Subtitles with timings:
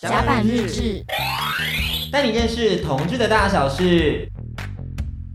[0.00, 1.04] 甲板日志，
[2.12, 4.30] 带你认识同志的大小事。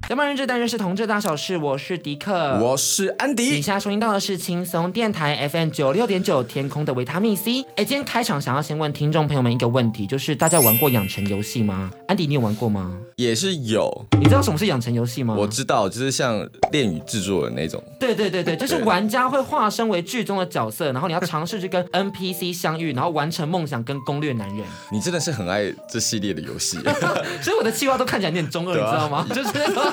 [0.09, 1.55] 甲板日志，带你认识同志大小事。
[1.55, 3.57] 我是迪克，我是安迪。
[3.57, 7.61] 以下收听到的是轻松电台 FM 九六点九，天空的维他命 C。
[7.77, 11.89] 哎，今天开场想要先问听众朋友们一个问题，就是大家玩过养成游戏吗？
[12.09, 12.97] 安迪，你有玩过吗？
[13.15, 14.05] 也是有。
[14.19, 15.35] 你知道什么是养成游戏吗？
[15.37, 17.81] 我知道，就是像恋与制作的那种。
[17.97, 24.65] 对对对对，就是玩家会化身为剧中的角色，然后你要尝试去跟 NPC 相遇，然后完成梦想跟攻略男人。
[24.91, 26.77] 你真的是很爱这系列的游戏，
[27.41, 29.27] 所以我的企划都看起来有点中二，啊、你知道吗？
[29.29, 29.92] 就是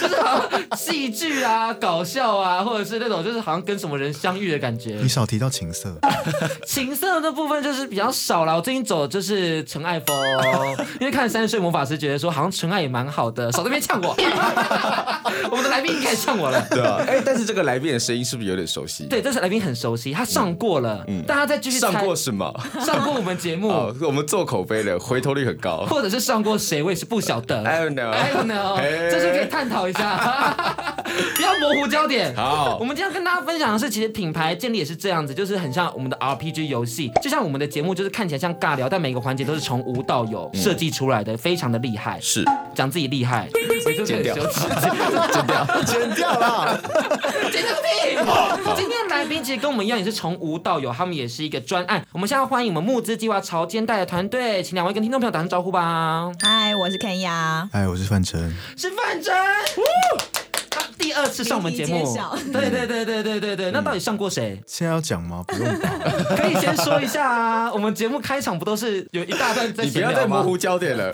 [0.00, 4.98] 就是好像戏剧啊、搞笑啊，或者是那种就是好像跟什么人相遇的感觉。
[5.00, 5.94] 你少提到情色，
[6.66, 8.56] 情色的部分就是比较少了。
[8.56, 10.16] 我最近走的就是纯爱风，
[11.00, 14.16] 因为看三十岁魔法师觉得说好像纯爱也蛮好的，少在那边呛我。
[15.50, 16.64] 我们的来宾已经开始呛我了。
[16.70, 19.04] 对啊，哎、欸，但是这个来宾的声音是不是有点熟悉？
[19.06, 21.04] 对，这是来宾很熟悉，他上过了。
[21.08, 22.52] 嗯，但他再继续上过什么？
[22.84, 23.68] 上过我们节目，
[24.02, 25.86] 我们做口碑的，回头率很高。
[25.86, 27.62] 或者是上过谁，我也是不晓得。
[27.64, 28.10] I don't know.
[28.10, 28.76] I don't know.
[29.10, 30.54] 这是可以探讨一下。
[31.36, 32.34] 不 要模糊焦点。
[32.34, 42.18] 好，我们今天要跟大家分享的是，其实品牌建立也是这样子，就是很像我们的 RPG 游戏，就像我们的节目，就是看起来像尬聊，但每个环节都是从无到有设计出来的，非常的厉害。
[42.20, 43.48] 是，讲自己厉害，
[44.04, 46.80] 剪掉，剪掉， 剪掉了，
[47.50, 48.16] 剪掉屁！
[48.76, 52.04] 今天的来宾其实跟我们一样，也是从无到有，他们也是一个专案。
[52.12, 56.30] 我们现在欢迎我们募资计划潮间带的团队，请两位跟听众朋友打声招呼吧。
[56.40, 57.68] 嗨，我是 Kenya。
[57.72, 58.40] 嗨，我是范丞。
[58.76, 59.34] 是范丞。
[60.70, 62.16] 他第二次上我们节目，
[62.52, 64.62] 对对对对对对对，那到底上过谁？
[64.66, 65.44] 现在要讲吗？
[65.48, 65.90] 不用吧，
[66.36, 67.72] 可以先说一下啊。
[67.72, 69.84] 我们节目开场不都是有一大段在？
[69.84, 71.12] 你不要再模糊焦点了。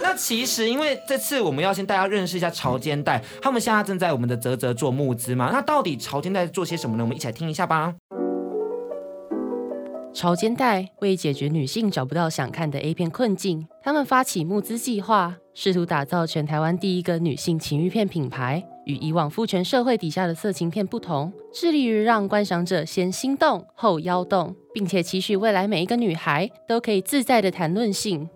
[0.00, 5.50] 那其实因为这次我们要先大家认识一下潮间带，他们现在正在我们的泽泽做募资嘛。
[5.52, 7.02] 那到底潮间带在做些什么呢？
[7.02, 7.92] 我们一起来听一下吧。
[10.14, 18.64] 潮间带为解决女性找不到想看的 A 片困境，他们发起募资计划，试图打造全台湾第一个女性情欲片品牌。
[18.86, 28.28] 与以往父权社会底下的色情片不同，致力于让观赏者先心动后腰动，并且期许未来每一个女孩都可以自在的谈论性。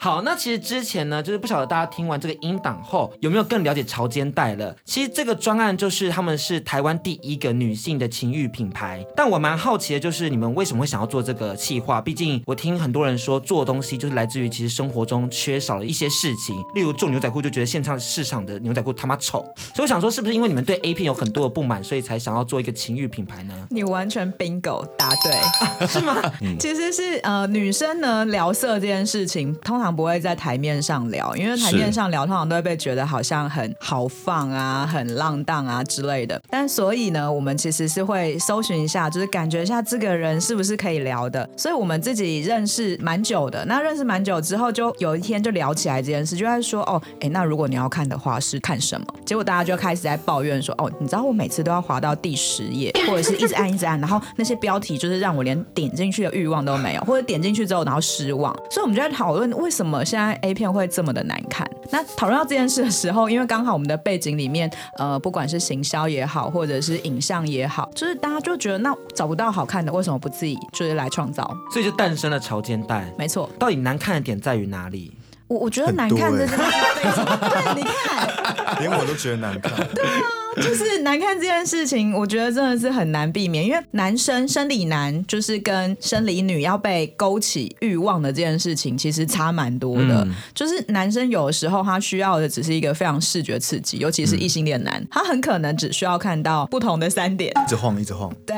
[0.00, 4.72] 好，那其实之前呢，就是不晓得大家听完这个音档后有没有更了解潮间带了。
[4.84, 9.04] 其实这个专案就是他们是台湾第一个女性的情欲品牌。
[9.16, 12.00] 但我蛮好奇的就是你们为什么会想要做这个企划？
[12.00, 19.40] 毕竟我听很多人说做东西就是来自于其实生活中缺少了一些事情，例如做牛仔裤就觉得现场市场的牛仔裤他妈丑。
[19.74, 23.52] 所以我想说，是不是因为你们对 A 片有很多的不满，所以才想要做一个情欲品牌呢？
[23.68, 26.22] 你完全 bingo 答对， 是吗？
[26.60, 29.87] 其实是呃，女生呢聊色这件事情通常。
[29.94, 36.40] 不会在台面上聊，因为台面上聊通常都会被觉得好像很豪放啊、很浪荡啊之类的。
[36.50, 41.48] 但所以呢，我们其实是会搜寻一下，就是感觉一下这个人是不是可以聊的。
[41.56, 49.06] 所以我们自己认识蛮久的，那认识蛮久之后，就有一天就聊起来这件事，就在说哦，哎，那如果你要看的话是看什么？
[49.24, 58.54] 结果大家就开始在抱怨说哦，你知道我每次都要滑到第十页，或者是一直按一直按，然后那些标题就是让我连点进去的欲望都没有，或者点进去之后然后失望。
[58.70, 59.88] 所以我们就在讨论为什么。
[59.88, 61.66] 怎么现在 A 片会这么的难看？
[61.90, 71.50] 那讨论到这件事的时候，因为刚好我们的背景里面，呃，不管是行销也好，或者是影像也好，就是大家就觉得那找不到好看的，为什么不自己就是来创造？
[71.72, 73.10] 所以就诞生了潮间带。
[73.16, 75.10] 没错，到底难看的点在于哪里？
[75.46, 78.28] 我我觉得难看的是，对，你看，
[78.80, 79.72] 连我都觉得难看。
[79.94, 80.20] 对啊。
[80.62, 90.24] 就是难看这件事情，我觉得真的是很难避免，因为男生生理男就是跟生理女要被勾起欲望的这件事情，其实差蛮多的。
[90.24, 98.32] 嗯、就是男生有的时候他需要的只是一个非常视觉刺激，尤其是异性恋男，嗯、他很可能只需要看到不同的三点，一直晃，一直晃。
[98.44, 98.56] 对，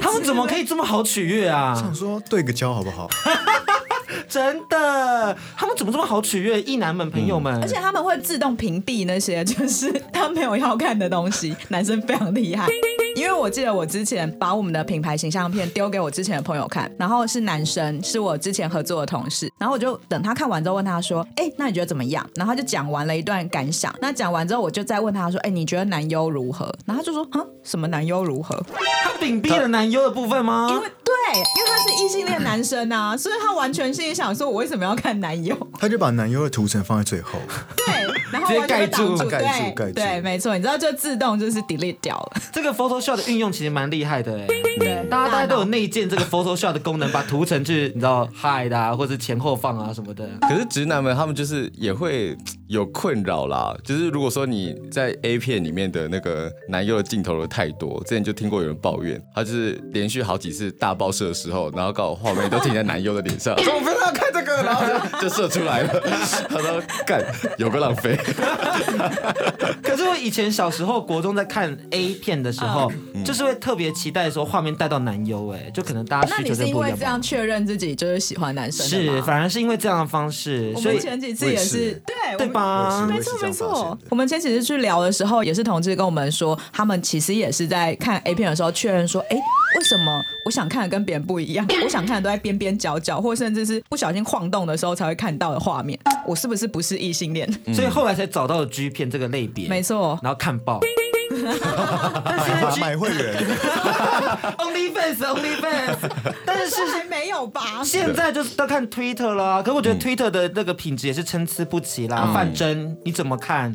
[0.00, 1.74] 他们怎么可以这么好取悦啊？
[1.74, 3.08] 想说对个焦好不好？
[4.30, 6.62] 真的，他们怎么这么好取悦？
[6.62, 11.54] 异男们朋友们，而且他们会自动屏蔽那些 就是他没有要看的东西。
[11.68, 12.68] 男生非常厉害，
[13.16, 23.92] 因为我记得我之前把我们的品牌形象片丢给我之前的朋友看，然后是男生，是我之前合作的同事，然后我就等他看完之后问他说：“哎，那你觉得怎么样？”然后他就讲完了一段感想。
[24.00, 28.62] 那讲完之后，我就再问他说：“哎，你觉得男优如何？”然后他就说：“啊，什么男优如何？”
[29.02, 30.68] 他屏蔽了男优的部分吗？
[30.70, 37.38] 因为对，因为他是异性恋男生啊，所以他完全心里想说：“我为什么要看男优？”他就把男优的图层放在最后，
[37.76, 37.86] 对，
[38.32, 42.42] 然后直接盖住，盖住，盖住，对，没错，你知道就自动就是 delete 掉了。
[42.52, 44.46] 这个 Photoshop 的运用其实蛮厉害的哎，
[44.78, 50.28] 对，大家大家都有内建这个 Photoshop 的功能，把图层去你知道 hide 啊，或者前后放啊什么的。
[50.42, 52.36] 可是直男们他们就是也会。
[52.70, 53.76] 有困扰啦。
[53.84, 64.86] 就是如果说你在 A 片里面的那个男优的镜头的太多，之前就听过有人抱怨，他就是连续好几次大爆射的时候，然后刚好画面都停在男优的脸上， 说我不要看这个，然后
[65.20, 66.00] 就，就射出来了。
[66.48, 67.24] 他说干，
[67.58, 68.16] 有个浪费。
[69.82, 76.70] 可是我以前小时候国中在看 A 片的时候，嗯、就是会特别期待说画面带到男优，哎，就可能大家需求就不一样。
[76.70, 78.86] 那你是因为这样确认自己就是喜欢男生？
[78.86, 80.72] 是，反而是因为这样的方式。
[80.76, 82.59] 所以前几次也是，是对对吧？
[83.06, 83.98] 没错没错。
[84.08, 89.36] 我们前几次去聊的时候，也是同志跟我们说，他们其实也是在看 A 片的时候确认说，哎，
[89.76, 91.66] 为什么我想看的跟别人不一样？
[91.84, 95.98] 我想看的都在边边角角，或甚至是不小心晃动的时候才会看到的画面。
[96.26, 97.48] 我是不是不是异性恋？
[97.66, 100.18] 嗯、所以后来才找到了 G 片这个类别，没错。
[100.22, 100.80] 然后看爆。
[102.80, 103.34] 买会员，
[104.58, 105.96] OnlyFans，OnlyFans，
[106.46, 107.82] 但是还没有吧？
[107.84, 112.30] 现在就是都看 Twitter 了，可是我觉得 Twitter 的那个品质也是参差不齐啦。
[112.32, 113.74] 范真，你怎么看？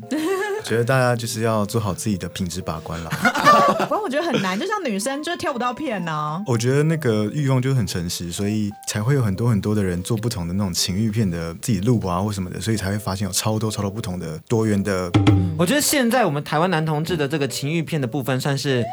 [0.66, 3.10] 觉得大家就是要做好自己的品质把关了。
[3.88, 6.42] 不过我觉得很难，就像女生就挑不到片呢、啊。
[6.48, 15.12] 我觉得那个欲望就很诚实，所以才会有很多很多的人做不同的那种情欲片的自己录啊或什么的，所以才会发现有超多超多不同的多元的。
[15.58, 18.84] 我觉得现在我们台湾男同志的这个情欲片的部分算是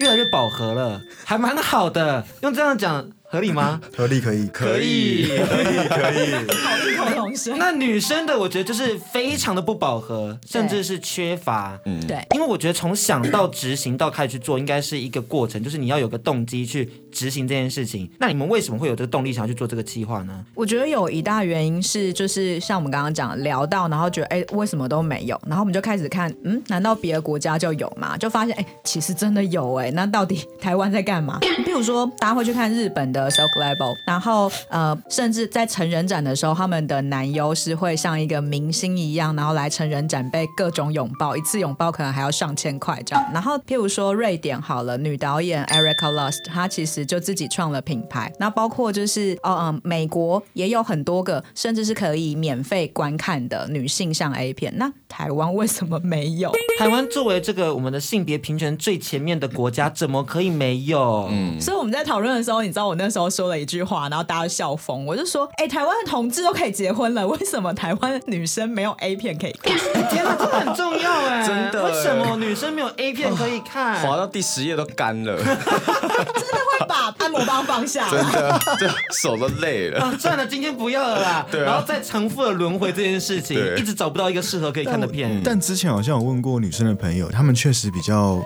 [0.00, 2.24] 越来越饱和了，还蛮好的。
[2.40, 3.06] 用这样讲。
[3.30, 3.78] 合理吗？
[3.94, 6.34] 合理可以，可以，可以，可以。
[6.56, 7.54] 好异口同时。
[7.58, 11.78] 那女生的，我觉得就是非常的不饱和，甚至是缺乏。
[11.84, 12.26] 嗯，对。
[12.34, 18.10] 因为我觉得从想到执行到开始去做，应该是一个过程，就是你要有个动机去执行这件事情。
[18.18, 20.44] 那你们为什么会有这个动力想要去做这个计划呢？
[20.54, 25.38] 我觉得有一大原因是，就是像我们刚刚讲聊到，然后觉得哎，为什么都没有？
[25.46, 28.16] 然后我们就开始看，嗯，难道别的国家就有吗？
[28.16, 29.90] 就发现哎，其实真的有哎。
[29.90, 31.38] 那到底台湾在干嘛？
[31.66, 33.17] 比如说，大家会去看日本的。
[33.24, 43.24] 的 Silk Label，然后呃，甚至在成人展的时候，他们的男优是会像一个明星一样，然后来成人展被各种拥抱，一次拥抱可能还要上千块这样。
[43.32, 48.32] 然后譬如说瑞典好了，女导演 Erica Lust，她其实就自己创了品牌。
[48.38, 54.72] 那包括就是哦嗯、呃，美国也有很多个，甚至是可以免费观看的女性向 A 片。
[54.76, 56.52] 那台湾为什么没有？
[56.78, 61.28] 台湾作为这个我们的性别平权最前面的国家，怎么可以没有？
[61.32, 63.07] 嗯，所以我们在讨论的时候，你知道我那。
[63.08, 65.06] 那时候说了一句话，然后大家笑疯。
[65.06, 69.74] 我就说，哎、欸，台湾的同志都可以结婚了，为什么台湾女生没有 A 片可以看？
[70.12, 71.42] 天哪，这很重要哎！
[71.48, 73.98] 真的，为什么女生没有 A 片可以看？
[74.06, 78.86] 滑到第十页都干了， 真的会把按摩棒放下，真的，就
[79.18, 80.04] 手都累了。
[80.04, 81.46] 啊、算了，今天不要了啦。
[81.50, 85.30] 对、啊，然后再重复的轮回这件事情，一直找不到一个适合可以看的片。
[85.42, 88.38] 但，但之前好像有问过女生的朋友，他们确实比较。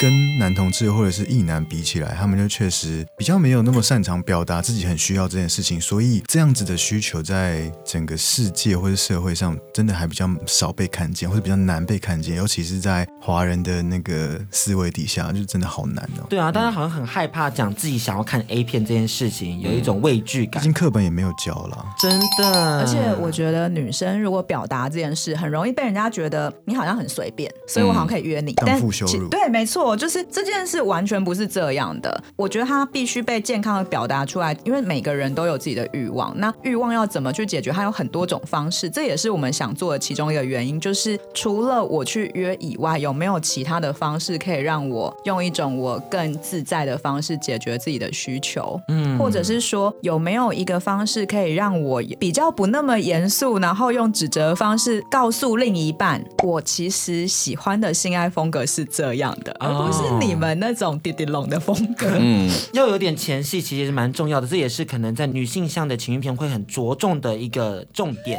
[0.00, 16.26] 跟男同志或者是异男比起来，他们就确实比较没有那么擅长表达自己很需要这件事情，所以这样子的需求在整个世界或者社会上，真的还比较少被看见，或者比较难被看见，尤其是在华人的那个思维底下，就真的好难哦。
[16.28, 20.60] 对啊，大家好像很害怕讲自己想要看 A 片这件事情，有一种畏惧感。
[20.60, 22.80] 毕竟课本也没有教了，真的。
[22.80, 29.28] 而且我觉得女生如果表达这件事，很容易被人家觉得你好像很随便，所以我好像可以约你，荡妇羞辱。
[29.28, 29.83] 对，没错。
[29.96, 37.72] 就是这件事完全不是这样的，我觉得他必须被健康的表达出来，因为每个人都有自己的欲望，那欲望要怎么去解决？
[37.72, 48.80] 它有很多种方式，这也是我们想做的其中一个原因，就是除了我去约以外，有没有其他的方式可以让我用一种我更自在的方式解决自己的需求？
[48.88, 59.54] 嗯，或者是说有没有一个方式可以让我比较不那么严肃，然后用指责的方式告诉另一半，我其实喜欢的性爱风格是这样的。
[59.76, 64.46] 不是你们那种滴滴龙的风格，嗯，要有点前戏，其实是蛮重要的。
[64.46, 68.38] 这也是可能在女性向的情欲片会很着重的一个重点，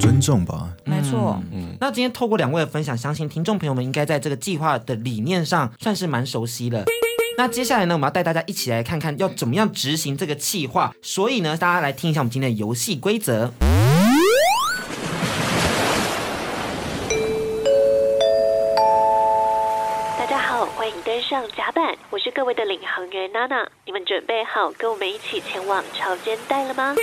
[0.00, 1.40] 尊重吧，没错。
[1.52, 6.84] 嗯，那今天透过两位的分享，相信听众朋友们应该在这个计划的理念上算是蛮熟悉了。
[7.38, 10.94] 那接下来呢，我们要带大家一起来看看要怎么样执行这个计划。
[11.00, 13.52] 所以呢，大家来听一下我们今天的游戏规则。
[21.48, 26.94] 甲板，我是各位的领航员娜娜，你们准备好跟我们一起前往潮间带了吗？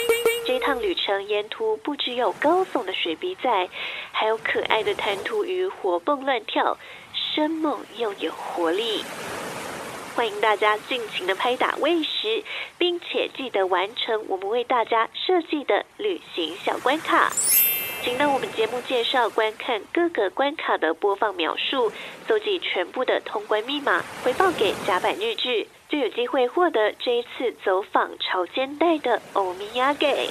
[0.46, 3.70] 这趟旅程沿途不只有高耸的水笔仔，
[4.12, 6.78] 还有可爱的弹涂鱼活蹦乱跳，
[7.14, 9.04] 生猛又有活力。
[10.16, 12.44] 欢迎大家尽情的拍打喂食，
[12.78, 17.32] 并且记得完成我们为大家设计的旅行小关卡。
[18.02, 21.92] 请到我们节目介绍观看各个关卡的播放描述，
[22.28, 30.30] 搜集全部的通关密码，回报给甲板日志，就有机会获得这一次走访朝间带的欧米亚给。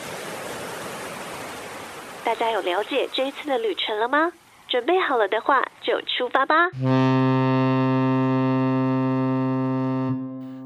[2.24, 4.32] 大家有了解这一次的旅程了吗？
[4.68, 6.70] 准备好了的话，就出发吧。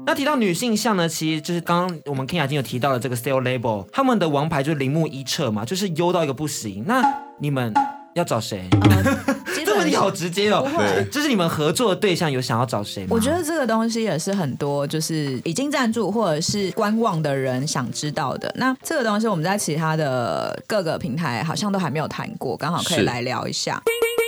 [0.05, 6.83] 那提到女性向呢，其实就是刚刚我们 Kenya 已经有提到了这个 Style Label，他们的王牌就是铃木一彻嘛，就是优到一个不行。
[6.85, 7.01] 那
[7.39, 7.73] 你们
[8.13, 8.67] 要找谁？
[8.71, 9.03] 呃
[9.65, 10.69] 这问题好直接哦。
[10.77, 13.09] 对，就是你们合作的对象有想要找谁吗？
[13.11, 18.53] 我觉得这个东西也是很多就是已经赞助或者是观望的人想知道的。
[18.57, 23.81] 那这个东西我们在其他的各个平台好像都还没有谈过，刚好可以来聊一下。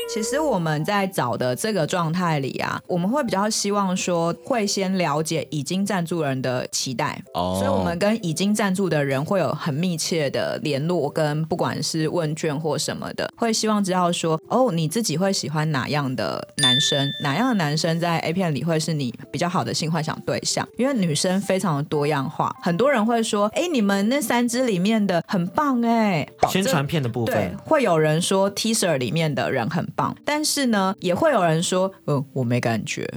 [0.08, 7.58] 其实我们在找的这个状态里啊，我们会比较希望说，会先了解已经赞助人的期待，oh.
[7.58, 30.16] 所以我们跟已经赞助的人会有很密切的联络，跟不管是问卷或什么的，会希望知道说，哦，你自己会喜欢哪样的男生，哪样的男生在 A 片里会是你比较好的性幻想对象，因为女生非常的多样化，很多人会说，哎，你们那三支里面的很棒哎，宣传片的部分，对，会有人说 teaser 里面的人很棒。
[30.26, 33.10] 但是呢，也会有人说，呃，我没感觉。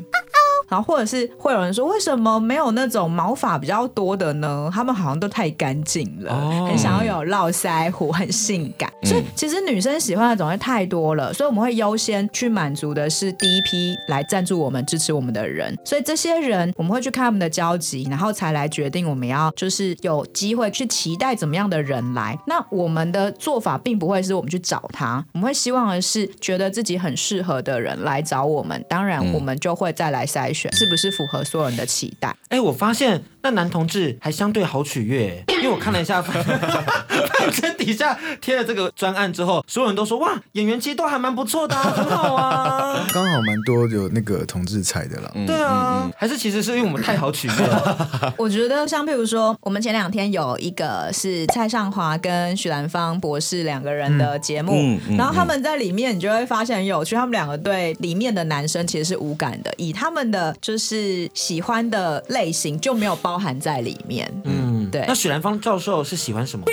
[0.69, 4.71] 然后或者是会有人说，为什么没有那种毛发比较多的呢？
[4.73, 8.93] 他们好像都太干净了，哦、很想要有络腮胡，很性感。
[9.03, 15.77] 嗯、所以其实女生喜欢的种类太多了，所以我们会优先去满足的是第一批来赞助我们、支持我们的人。
[15.85, 22.39] 所以这些人我们会去看他们的交集，然后才来决定我们要就是有机会去期待怎么样的人来。
[22.47, 28.85] 那我们的做法并不会是我们去找他，我们会希望的是觉得自己很适合的人来找我们。
[28.89, 30.58] 当然，我们就会再来筛选。
[30.73, 32.35] 是不是符合所有人的期待？
[32.49, 43.07] 哎，我发现那男同志还相对好取悦，因为我看了一下，反正底下贴了这个专案之后，所有人都说哇，演员其实都还蛮不错的、啊，很好啊。
[43.13, 45.31] 刚好蛮多有那个同志彩的啦。
[45.47, 48.35] 对啊，嗯嗯、还是其实是因为我们太好取悦了。
[48.37, 60.89] 我觉得像譬如说，我们前两天有一个是蔡尚华跟许兰芳博士两个人的节目，嗯嗯嗯、然后他们在里面，你就会发现很有趣，他们两个对里面的男生其实是无感的，以他们的就是。
[60.89, 64.27] 是喜欢的类型就没有包含在里面。
[64.45, 65.05] 嗯，对。
[65.07, 66.65] 那许兰芳教授是喜欢什么？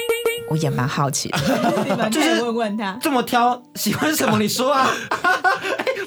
[0.49, 4.37] 我也蛮好奇的， 就是问问他这么挑喜欢什么？
[4.39, 4.89] 你说啊。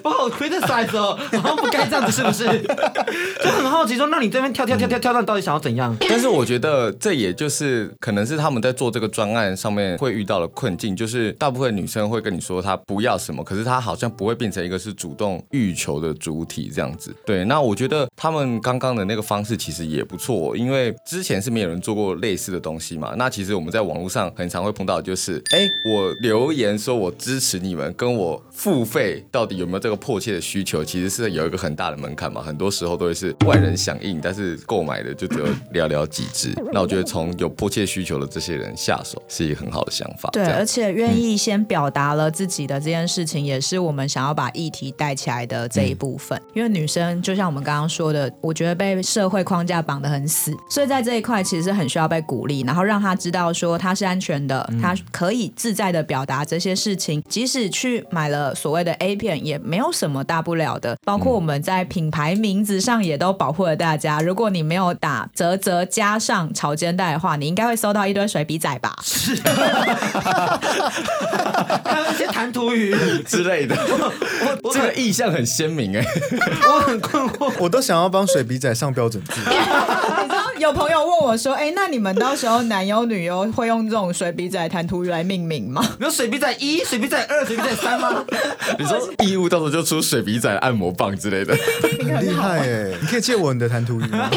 [0.04, 2.44] 我好 criticize 哦，好像不该这样子，是不是？
[3.42, 5.94] 就很好奇说，那你这边跳跳跳跳跳，那到底想要怎样？
[6.08, 17.14] 但是我觉得这也就是可能是他们在做这个专案上面会遇到的困境，就是大部分女生会跟你说她不要什么，可是她好像不会变成一个是主动欲求的主体这样子。
[17.26, 23.14] 对，那我觉得他们刚刚的那个方式其实也不错，因为之前是没有人做过类似的东西嘛。
[23.18, 29.98] 那其实我们在网络上很常会碰到，就是哎，我留言说我支持你们，跟我付费到底有没有这个？
[29.98, 36.54] 迫切的需求其实是有一个很大的门槛嘛，很多时候都会是万人响应，但是购买的就只有寥寥几只。
[36.72, 40.30] 那我觉得从有迫切需求的这些人下手是一个很好的想法。
[40.30, 46.40] 对，而且愿意先表达了自己的这件事情，也是我们想要把议题带起来的这一部分。
[46.54, 59.92] 因为女生就像我们刚刚说的，我觉得被社会框架绑得很死，所以在这一块其实是很需要被鼓励，然后让她知道说她是安全的，他可以自在的表达这些事情，即使去买了所谓的 A 片也没有。
[59.98, 60.96] 什么大不了的？
[61.04, 64.20] 包括我们在品牌名字上也都保护了大家。
[64.20, 68.96] 如果你没有打啧啧加上潮间带的话，你应该会搜到一堆水笔仔吧？
[69.02, 69.34] 是，
[71.84, 72.94] 还有一些弹涂鱼
[73.26, 73.74] 之类的。
[73.76, 74.12] 我，
[74.62, 76.06] 我这个意向很鲜明哎，
[76.68, 79.32] 我很困惑，我都想要帮水笔仔上标准字。
[80.58, 85.82] 有朋友问我说：“哎，那你们到时候男优女优会用这种水笔仔弹涂鱼来命名吗？
[86.00, 88.24] 有水笔仔一、水笔仔二、水笔仔三吗？”
[88.78, 89.88] 你说义务到时候就。
[89.88, 92.92] 出水笔仔按摩棒之类的，很厉害哎！
[93.00, 94.28] 你可以借我你的弹涂鱼吗？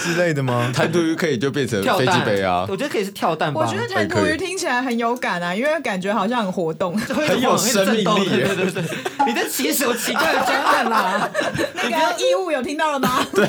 [0.00, 0.70] 之类的吗？
[0.72, 2.64] 弹涂鱼可以就变成飞机杯啊！
[2.68, 3.60] 我觉得可以是跳蛋吧。
[3.60, 8.28] 我觉得弹涂鱼听起来很有感啊，因为感觉好像很活动，很有生命力。
[8.28, 8.82] 对对对，
[9.26, 11.28] 你在起什么奇怪的专案啦？
[11.74, 13.26] 那个义务有听到了吗？
[13.34, 13.44] 对，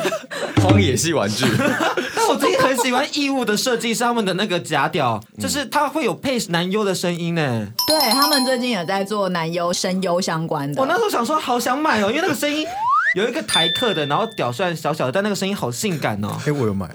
[0.63, 1.45] 荒野系玩具。
[2.15, 7.67] 但我最近很喜欢义务的设计，是他们的那个假屌，就是它会有配男优的声音呢。
[7.87, 10.81] 对，他们最近也在做男优声优相关的。
[10.81, 12.65] 我那时候想说，好想买哦，因为那个声音。
[13.15, 16.35] 有一个台客的，然后屌虽然小小的，但那个声音好性感哦。
[16.45, 16.85] 哎，我有买，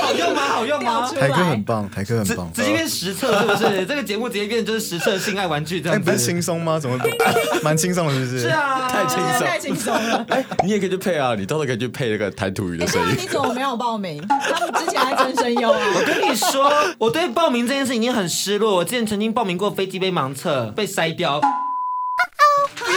[0.00, 0.40] 好用吗？
[0.48, 1.06] 好用吗？
[1.12, 2.50] 台客很棒，台客很棒。
[2.54, 3.84] 直接变实测是不是？
[3.84, 5.98] 这个节目直接变就是实测性爱玩具这样。
[5.98, 6.78] 哎，不是轻松吗？
[6.80, 6.98] 怎么
[7.62, 8.40] 蛮轻松的，是不是？
[8.40, 10.24] 是啊，太轻松，太轻松了。
[10.30, 13.14] 哎，你也可以去配啊，你到时候可以去配那个台土鱼的声音。
[13.18, 14.26] 你怎么没有报名？
[14.26, 15.78] 他们之前还真声优啊。
[15.94, 18.76] 我跟你说，我对报名这件事已经很失落。
[18.76, 21.38] 我之前曾经报名过飞机杯盲测，被筛掉。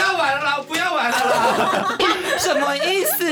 [0.06, 1.98] 不要玩了啦，不要玩了啦。
[2.38, 3.26] 什么意思？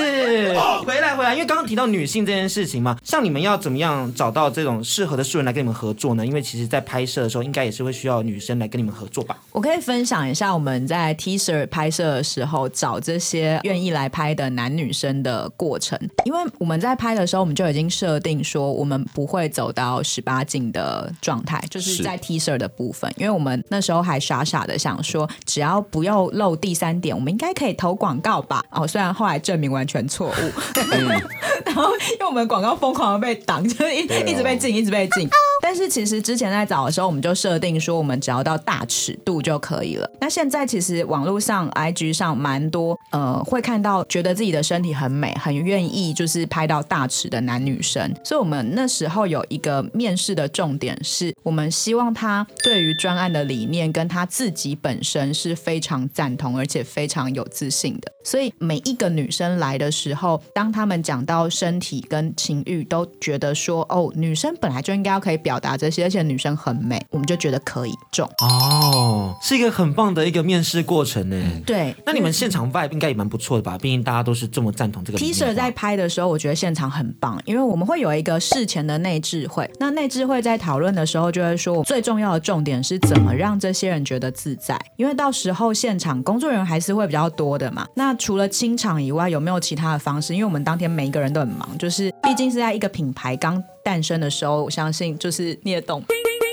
[0.85, 6.25] 回来回来，因为刚刚提到女性这件事情嘛，像你们要怎么样找到这种适合的素人来跟你们合作呢？
[6.25, 9.37] 因为其实，在拍摄的时候，应该也是会需要女生来跟你们合作吧？
[9.51, 28.63] 我可以分享一下我们在 teaser 拍摄的时候找这些愿意来拍的男女生的过程，因为我们在拍的时候，我们就已经设定说，我们不会走到十八禁的状态，就是在 teaser 的部分，因为我们那时候还傻傻的想说，只要不要漏第三点，我们应该可以投广告吧？
[28.71, 30.61] 哦，虽然后来证明完全错误，
[30.93, 31.07] 嗯、
[31.65, 35.27] 然后因为我们广告疯狂的被挡，就是一一直被禁，一直被禁。
[35.61, 40.09] 但是其实之前在找的时候，我们就设定说，我们只要到大尺度就可以了。
[40.21, 48.09] 那现在其实网络上、IG 上蛮多，呃，会看到觉得自己的身体很美，很愿意就是拍到大尺的男女生。
[48.23, 58.11] 所以我们那时候有一个面试的重点是，我们希望他对于专案的理念跟他自己本身是非常赞同，而且非常有自信的。
[58.23, 68.29] 所以每一个女生来的时候，当他们讲到身体跟情欲，都觉得说，哦，女生本来就应该要可以表达这些，而且女生很美，我们就觉得可以中。
[68.41, 71.61] 哦，是一个很棒的一个面试过程呢。
[71.65, 73.77] 对，那你们现场 vibe 应该也蛮不错的吧？
[73.77, 75.19] 毕竟大家都是这么赞同这个。
[75.19, 79.69] teaser 在拍的时候，我觉得现场很棒，因为我们会有一个事前的内智会。
[79.79, 87.87] 那内智会在讨论的时候，就会说最重要的重点是怎么让这些人觉得自在，因为到时候现场工作人还是会比较多的嘛。
[87.95, 90.33] 那除了清场以外，有没有其他的方式？
[90.33, 96.03] 因为我们当天每一个人都很忙，就是毕竟是在一个品牌刚诞生的时候，我相信就是你也懂。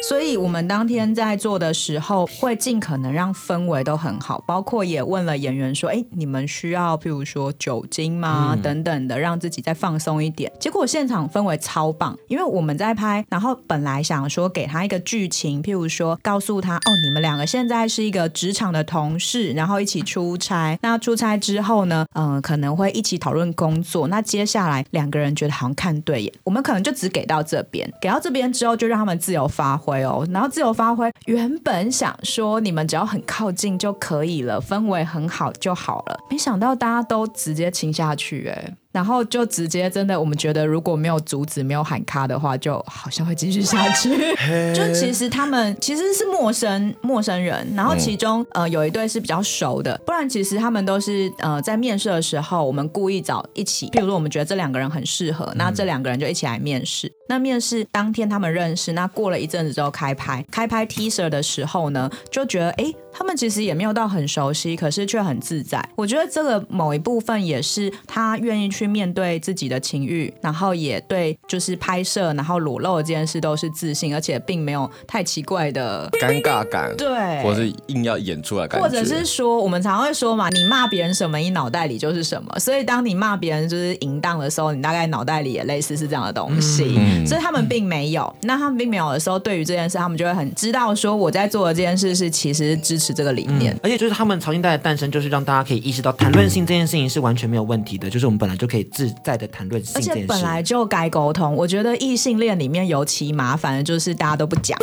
[0.03, 8.59] 所以，我们当天在做的时候，会尽可能让氛围都很好，包括也问了演员说：“哎，你们需要譬如说酒精吗？
[8.61, 20.79] 等等的，让自己再放松一点。”结果现场氛围超棒，因为我们在拍，然后本来想说给他一个剧情，譬如说告诉他：“哦，你们两个现在是一个职场的同事，然后一起出差。
[20.83, 24.09] 那出差之后呢，嗯、呃，可能会一起讨论工作。
[24.09, 31.11] 那接下来两个人觉得好像看对眼，我们可能就只给到这边，给到这边之后就让他们自由发挥。”然后自由发挥。
[31.27, 36.19] 原本想说你们只要很靠近就可以了，氛围很好就好了。
[36.31, 38.77] 没想到大家都直接亲下去，哎。
[38.93, 44.11] 然后就直接真的，我们觉得如果没有阻止、没有喊卡的话，就好像会继续下去。
[44.75, 57.13] 就其实他们其实是陌生陌生人，然后其中呃有一对是比较熟的，不然其实他们都是呃在面试的时候，我们故意找一起，譬如说我们觉得这两个人很适合，那这两个人就一起来面试。
[57.31, 65.83] 那面试当天他们认识，那过了一阵子之后开拍，开拍 teaser 的时候呢，就觉得哎，他们其实也没有到很熟悉，可是却很自在。
[65.97, 68.91] 我觉得这个某一部分也是他愿意去。
[68.91, 98.71] 面对自己的情欲，然后也对，就是拍摄，然后裸露的这件事都是自信，而且并没有太奇怪的尴尬感，对，或是硬要演出来感觉，或者是说，我们常常会说嘛，你骂别人什么，你脑袋里就是什么，所以当你骂别人就是淫荡的时候，你大概脑袋里也类似是这样的东西，嗯、所以他们并没有，那他们并没有的时候，对于这件事，他们就会很知道说，我在做的这件事是其实支持这个理念，嗯、而且就是他们潮间带的诞生，就是让大家可以意识到谈论性这件事情是完全没有问题的，就是我们本来就。
[98.71, 101.57] 可以自在的谈论性，而且本来就该沟通。
[101.57, 104.79] 我觉得异性恋里面尤其麻烦的就是大家都不讲，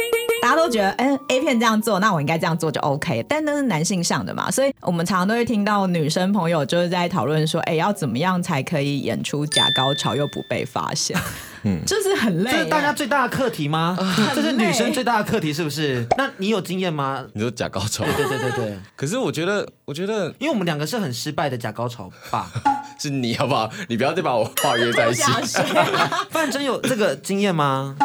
[0.47, 3.21] 大家都觉得，哎、欸、，A 片这样做，那我应该这样做就 OK。
[3.27, 11.19] 但那是男性向的嘛，所以我们常常都会听到女生朋友就是在讨论说，哎、欸，要怎么样才可以演出假高潮又不被发现？
[11.63, 12.51] 嗯， 就是很累。
[12.51, 13.97] 这是大家最大的课题吗？
[14.33, 16.07] 这是女生最大的课题，是不是？
[16.17, 17.25] 那你有经验吗？
[17.33, 18.05] 你说假高潮？
[18.05, 18.77] 对对对对对。
[18.95, 22.49] 可是我觉得，我觉得，因为我们两个是很失败的假高潮吧。
[22.97, 23.69] 是你好不好？
[23.89, 25.23] 你不要再把我话约在一起。
[26.29, 27.97] 范真有这个经验吗？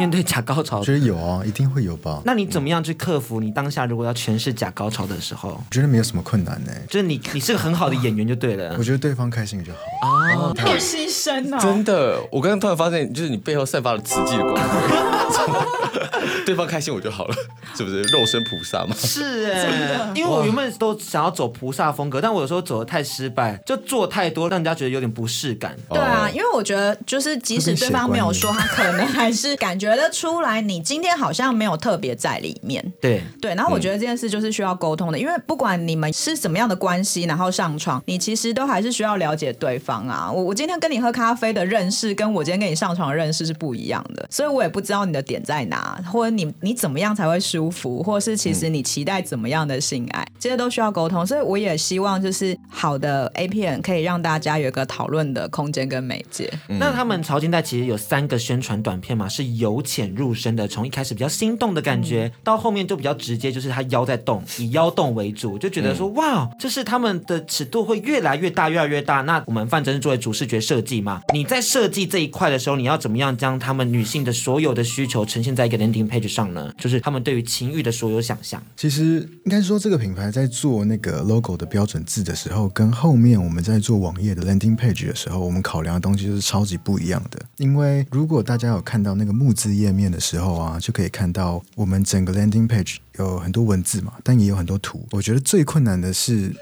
[0.00, 2.22] 面对假高潮，我觉得有啊，一定会有吧。
[2.24, 3.38] 那你怎么样去克服？
[3.38, 6.72] 你当下如果要诠释假高潮的时候，我觉得没有什么困难呢。
[6.88, 8.74] 就是你，你是个很好的演员就对了。
[8.78, 9.78] 我觉得对方开心就好。
[10.08, 11.58] 哦，好牺牲啊！
[11.58, 14.68] 真的，我刚刚突然发现，就是你背后散发了慈济的光芒。
[16.46, 17.34] 对方开心我就好了，
[17.76, 18.94] 是不是肉身菩萨嘛？
[18.96, 25.76] 是哎、欸，因为我原本都想要走菩萨风格，但我有时候走的太失败，就做太多，让人家觉得有点不适感。
[25.88, 32.84] 对啊，因为我觉得就是即使对方没有说，他可能还是感觉得出来，你今天好像没有特别在里面。
[33.00, 40.30] 对对，然后我觉得这件事就是需要沟通的，因为不管你们是什么样的关系，然后上床，你其实都还是需要了解对方啊。
[40.30, 46.02] 我我今天跟你喝咖啡的认识，跟我今天跟你上床的认识是不一样的，所以我也不知道你的点在哪。
[46.10, 50.26] 或者你你怎么样才会舒服，或是其实你期待怎么样的性爱？
[50.38, 51.26] 这些都需要沟通。
[51.26, 56.52] 所以我也希望就是好的 A 片可以让大家有一个讨论的空间跟媒介。
[56.68, 69.22] 嗯、那他们潮金带其实有三个宣传短片嘛，是由浅入深的，从一开始比较心动的感觉，嗯、到后面就比较直接，就是他腰在动，以腰动为主，就觉得说、嗯、哇，就是他们的尺度会越来越大，越来越大。
[69.22, 76.72] 那我们范真是作为主视觉设计嘛，你在设计这一块的时候，你要怎么样将他们女性的所有的需求呈现在一个 landing page 上呢？
[76.78, 78.62] 就是他们对于情欲的所有想象。
[78.76, 87.40] 其实应该说，这个品牌在做那个 logo 的标准字的时候，跟后面我们在做网页的 landing page 的时候，我们考量的东西就是超级不一样的。
[87.58, 95.06] 因为如果大家有看到那个募资页面的时候啊，就可以看到我们整个 landing page 有很多文字嘛，但也有很多图。
[95.10, 96.54] 我觉得最困难的是。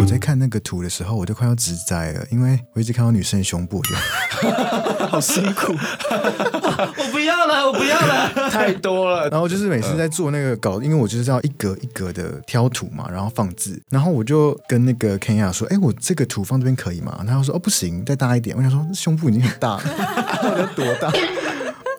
[0.00, 3.82] 我在看那个图的时候，我就快要直栽了，因为我一直看到女生的胸部，
[5.10, 5.74] 好辛苦。
[5.74, 9.28] 我不要了，我不要了，太多了。
[9.28, 19.82] 然后就是每次在做那个稿，因为我就是要一格一格的挑图嘛，然后放字，然后我就跟那个 Kenya 说：“哎，我这个图放这边可以吗？”然后他说：“哦，不行，再大一点。”我想说，胸部已经很大了，
[20.40, 21.10] 到底要多大？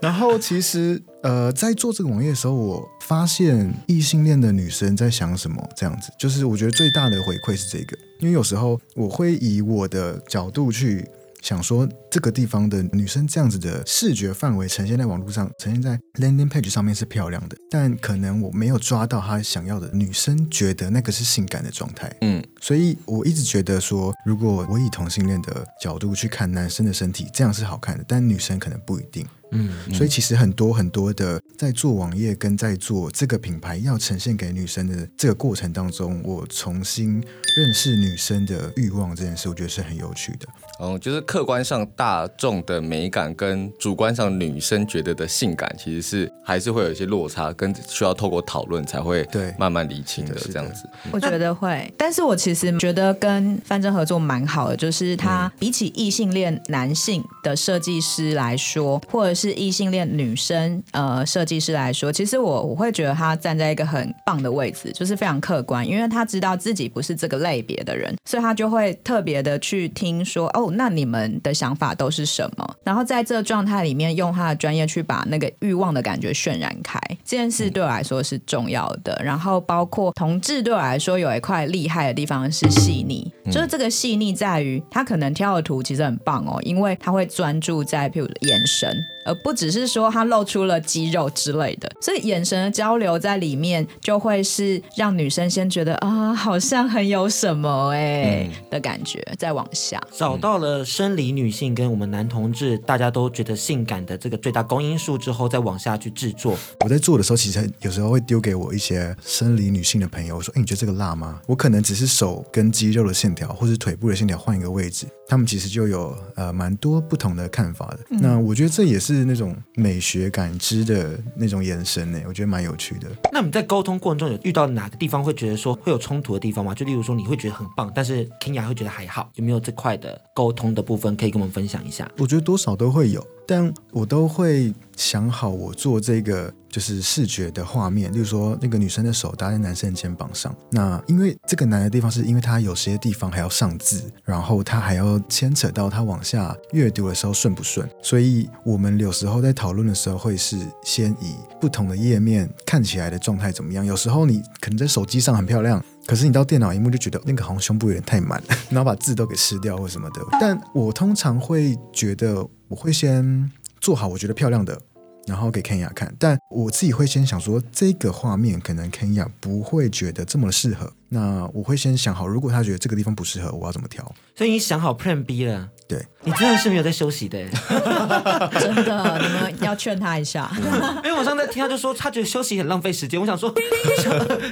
[0.03, 11.07] 然后其实，呃，在做这个网页的时候，我发现异性恋的女生在想什么，这样子，就是我觉得最大的回馈是这个，因为有时候我会以我的角度去。
[11.41, 22.09] 想说这个地方的女生这样子的视觉范围呈现在网络上，呈现在 landing page 上面是漂亮的，但可能我没有抓到她想要的女生觉得那个是性感的状态。
[22.21, 29.27] 嗯，所以我一直觉得说，如果我以同性恋的角度去看男生的身体，这样是好看的，但女生可能不一定。
[29.53, 37.23] 嗯，所以其实很多很多的在做网页跟在做这个品牌要呈现给女生的这个过程当中，我重新
[37.57, 40.47] 认识女生的欲望这件事，我觉得是很有趣的。
[40.79, 50.89] 嗯，就是客观上大众的美感跟主观上女生觉得的性感，其实是还是会有一些落差，跟需要透过讨论才会对慢慢理清的这样子。
[51.11, 59.33] 我觉得会，但是我其实觉得跟范正合作蛮好的，就是他比起异性恋男性的设计师来说，或者。
[59.33, 72.75] 是异性恋女生呃设计师来说，其实我我会觉得他站在一个很棒的位置，就是非常客观，因为他知道自己不是这个类别的人，所以他就会特别的去听说哦，那你们的想法都是什么？
[72.83, 79.19] 然后在这个状态里面，用他的专业去把那个欲望的感觉渲染开，这件事对我来说是重要的。
[79.23, 89.03] 然后包括同志对我来说有一块厉害的地方是细腻，就是这个细腻在于他可能挑的图其实很棒哦，因为他会专注在譬如眼神。
[89.25, 106.57] 而不只是说他露出了肌肉之类的，所以眼神的交流在里面就会是让女生先觉得啊，好像很有什么哎、欸嗯、的感觉，再往下找到了生理女性跟我们男同志大家都觉得性感的这个最大公因数之后，再往下去制作。
[106.81, 117.99] 我在做的时候，其实有时候会丢给我一些生理女性的朋友，我说：“哎，你觉得这个辣吗？”我可能只是手跟肌肉的线条，或是腿部的线条换一个位置，他们其实就有呃蛮多不同的看法的。
[118.09, 119.12] 嗯、那我觉得这也是。
[119.13, 123.07] 是那种美学感知的那种眼神呢，我觉得蛮有趣的。
[123.31, 126.73] 那你在沟通过程中有遇到哪个地方会觉得说会有冲突的地方吗？
[126.73, 132.09] 就例如说你会觉得很棒，但是 Kenya 会觉得还好，有没有这块的沟通的部分可以跟我们分享一下？
[132.17, 133.25] 我觉得多少都会有。
[133.47, 155.83] 但我都会想好，我做这个就是视觉的画面，例如说那个女生的手搭在男生的肩膀上，那因为这个难的地方是因为他有些地方还要上字，然后他还要牵扯到他往下阅读的时候顺不顺，所以我们有时候在讨论的时候会是先以不同的页面看起来的状态怎么样，有时候你可能在手机上很漂亮。
[156.05, 160.21] 可是你到电脑荧幕就觉得那个好像胸部有点太满， 然后把字都给撕掉或什么的。
[160.39, 164.79] 但我通常会觉得，我会先做好我觉得漂亮的，
[165.25, 166.13] 然后给 Kenya 看。
[166.19, 170.91] 但我自己会先想说，这个画面可能 Kenya 不会觉得这么适合。
[171.13, 174.03] 那我会先想好，如果他觉得这个地方不适合，我要怎么调。
[174.35, 175.69] 所以你想好 Plan B 了。
[175.87, 177.37] 对，你真的是没有在休息的，
[178.59, 180.49] 真的，你们要劝他一下。
[181.03, 183.19] 因为我上次听他就说，他觉得休息很浪费时间。
[183.19, 183.53] 我想说，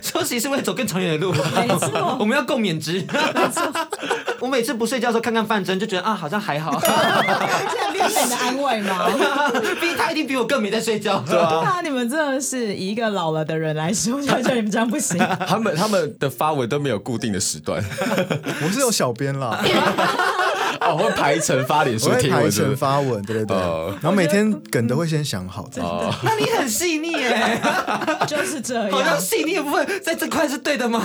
[0.04, 1.32] 休息是为了走更长远的路。
[1.32, 2.93] 没错，我们要共勉之。
[2.93, 3.71] 没错，
[4.39, 6.80] 我每次不睡觉的时候看看范真，就觉得啊，好像还好。
[6.80, 9.10] 这样变成你的安慰吗？
[9.80, 11.24] 毕竟他一定比我更没在睡觉。
[11.26, 15.17] 对啊，你们真的是以一个老了的人来说，我觉得你们这样不行。
[15.47, 17.84] 他们他们的发文都没有固定的时段，
[18.64, 19.60] 我是有小编啦。
[20.82, 23.58] 哦，会排成发脸书贴排成发文，对对对。
[23.58, 27.62] 哦然后每天梗都会先想好，这样哦，那你很细腻耶，
[28.28, 29.20] 就是这好像样。
[29.20, 31.00] 细腻的部分在这块是对的吗？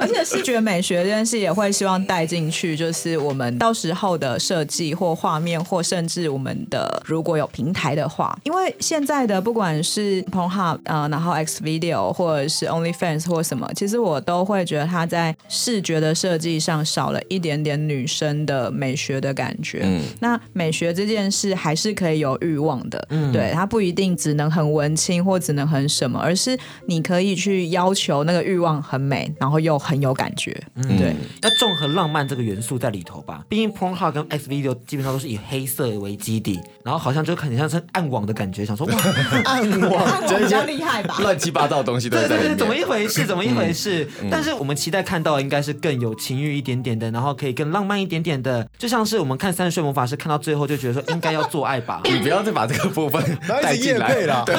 [0.00, 19.80] 而且视觉美学这件事也会希望带进去，就是我们到时候的设计或画面，或甚至我们的如果有平台的话，因为现在的不管是 Pornhub 呃，然后 X Video 或者是 OnlyFans 或什么，其实我都会觉得它在视觉的设计上少了一点点女生的美学的感觉。
[19.84, 30.52] 嗯那美学这件事还是可以有欲望的，对，它不一定只能很文青或只能很什么，而是你可以去要求那个欲望很美，然后又很有感觉，
[30.98, 31.14] 对。
[31.42, 33.44] 要综合浪漫这个元素在里头吧。
[33.48, 38.94] 毕竟 Pornhub 跟 X Video 基本上都是以黑色为基底，然后好像就很像是暗网的感觉，想说哇，
[39.46, 39.90] 暗网。
[39.92, 41.16] 我比较厉害吧？
[41.20, 42.56] 乱七八糟的东西都对对对。
[42.56, 43.24] 怎么一回事？
[43.24, 44.08] 怎么一回事？
[44.30, 52.00] 但是我们期待看到的应该是更有情欲一点点的，然后可以更浪漫一点点的，就像是我们看《三十岁魔法师》看到最后就觉得说应该要做爱吧。
[52.10, 54.56] 你不要再把这个部分带进来业配啦对，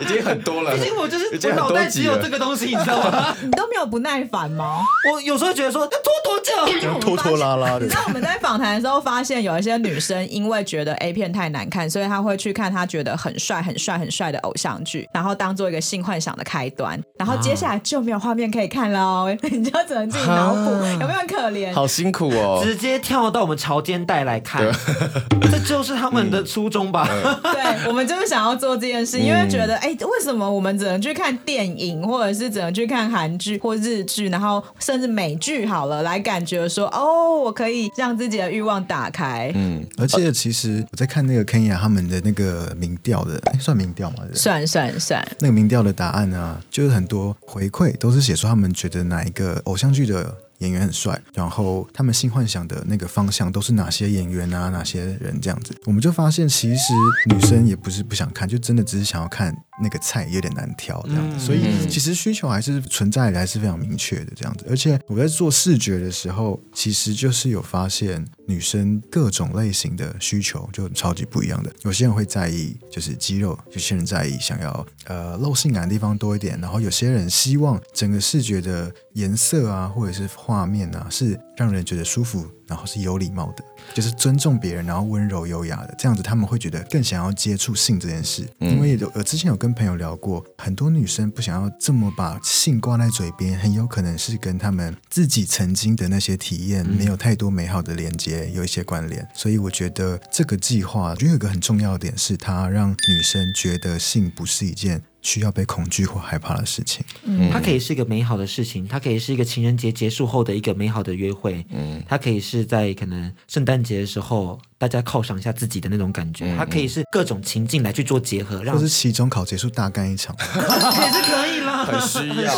[0.00, 0.74] 已经很多了。
[0.74, 2.28] 毕竟我就是我脑袋只有这。
[2.28, 3.34] 个东西，你知道吗？
[3.42, 4.82] 你 都没有不耐烦吗？
[5.10, 7.00] 我有时候觉得说要拖多久？
[7.00, 17.00] 拖拖拉拉的你知，道我们在访谈的时候发现，有一些女生因为觉得 A 片太难看，所以他会去看他觉得很帅、很帅、很帅的偶像剧，然后当做一个性幻想的开端。
[17.18, 21.72] 然后接下来就没有画面可以看了哦， 你就只能自己脑补，有没有很可怜？
[21.72, 22.60] 好辛苦哦。
[22.62, 24.62] 直接跳到我们潮间带来看，
[25.50, 27.06] 这就是他们的初衷吧？
[27.42, 39.50] 对，我们就是想要做这件事，因为觉得，哎、为什么我们只能去看电影，或者是只能去看韩剧或日剧，然后甚至美剧好了，来感觉说，哦，我可以让自己的欲望打开。
[39.54, 44.18] 嗯，而且其实我在看那个 Kenya 他们的那个民调的，哎，算民调吗？
[44.34, 56.92] 算算算，那个民调的答案呢、就是很多回馈都是写出他们觉得哪一个偶像剧的演员很帅，然后他们性幻想的那个方向都是哪些演员啊，哪些人这样子，我们就发现其实
[57.26, 64.66] 女生也不是不想看，就真的只是想要看那个菜有点难挑这样子，所以其实需求还是存在的，还是非常明确的这样子。
[64.68, 88.48] 而且我在做视觉的时候，其实就是有发现女生各种类型的需求就超级不一样的，有些人会在意就是肌肉，有些人在意想要呃露性感的地方多一点，然后有些人希望整个视觉的颜色啊，或者是画面啊，是让人觉得舒服，然后是有礼貌的，就是尊重别人，然后温柔优雅的，这样子他们会觉得更想要接触性这件事。
[88.60, 99.26] 因为有我之前有跟朋友聊过，很多女生不想要这么把性挂在嘴边，很有可能是跟他们自己曾经的那些体验没有太多美好的连接有一些关联。
[99.34, 107.04] 所以我觉得这个计划，我觉得有一个很重要的点是，它让女生觉得性不是一件需要被恐惧或害怕的事情。
[107.52, 121.57] 它可以是一个美好的事情，它可以是一个情人节结束后的一个美好的约会，嗯，它可以是在可能圣诞节的时候大家犒赏一下自己的那种感觉，它可以是各种情境来去做结合，让或是期中考结束大干一场， 也是可以。
[121.57, 121.57] 啦，
[121.90, 122.52] 很需很要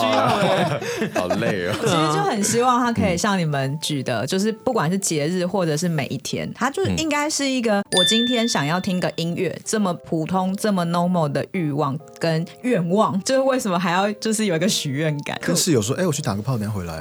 [1.15, 1.75] 好累哦。
[1.81, 15.39] 其实就很希望他可以像你们举的，就是不管是节日或者是每一天，他就应该是一个我今天想要听个音乐，这么普通、这么 normal 的欲望跟愿望，就是为什么还要就是有一个许愿感？
[15.41, 17.01] 跟室友说：“哎、我去打个炮，等下回来。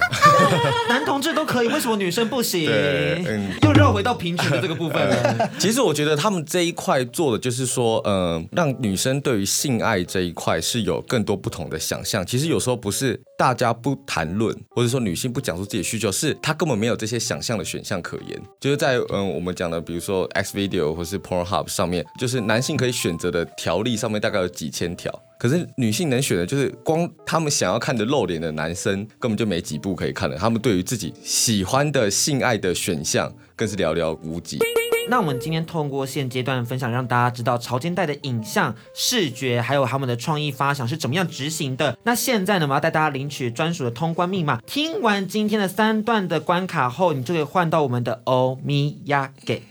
[0.88, 3.52] 男同志都可以，为什么女生不行嗯？
[3.64, 5.50] 又绕回到平权的这个部分了。
[5.60, 12.19] 其实我觉得他们这一块做的就是说，呃，让女生对于性爱这一块是有更多不同的想象。
[12.26, 18.42] 其实有时候不是大家不谈论，或者说女性不讲出自己的需求，是她根本没有这些想象的选项可言。
[18.60, 25.12] 就是在嗯、我们讲的，比如说 X Video 或是 Pornhub 上面，就是男性可以选择的条例上面大概有几千条。
[25.40, 30.36] 可是女性能选的，就是光他们想要看的露脸的男生根本就没几部可以看了。
[30.38, 34.60] 他们对于自己喜欢的性爱的选项更是寥寥无几。
[35.08, 41.98] 那我们今天通过现阶段分享，让大家知道潮间带的影像、视觉，还有他们的创意发想是怎么样执行的。
[42.04, 44.62] 那现在呢，我们要带大家领取专属的通关密码。
[44.68, 49.64] 听完今天的三段的关卡后，你就可以换到我们的欧米亚给。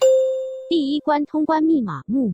[0.68, 2.30] 第一关通关密码木。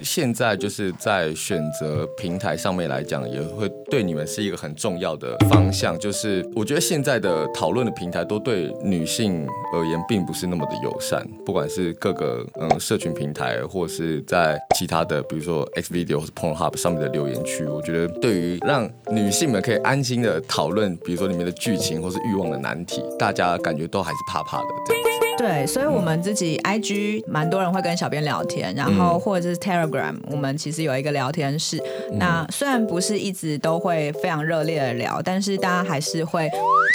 [0.00, 5.98] 现在就是在选择平台上面来讲，也会对你们是一个很重要的方向。
[5.98, 25.17] 就是我觉得现在的讨论的平台都对女性而言并不是那么的友善，不管是各个嗯社群平台，或是在其他的，比如说 X Video 或是 Pornhub 上面的留言区，我觉得对于让女性们可以安心的讨论，比如说里面的剧情或是欲望的难题，大家感觉都还是怕怕的这样子。
[25.38, 31.80] 对，所以我们自己 IG 蛮多人会跟小编聊天，然后或者是 Telegram，我们其实有一个聊天室。
[32.18, 36.50] 那虽然不是一直都会非常热烈的聊，但是大家还是会，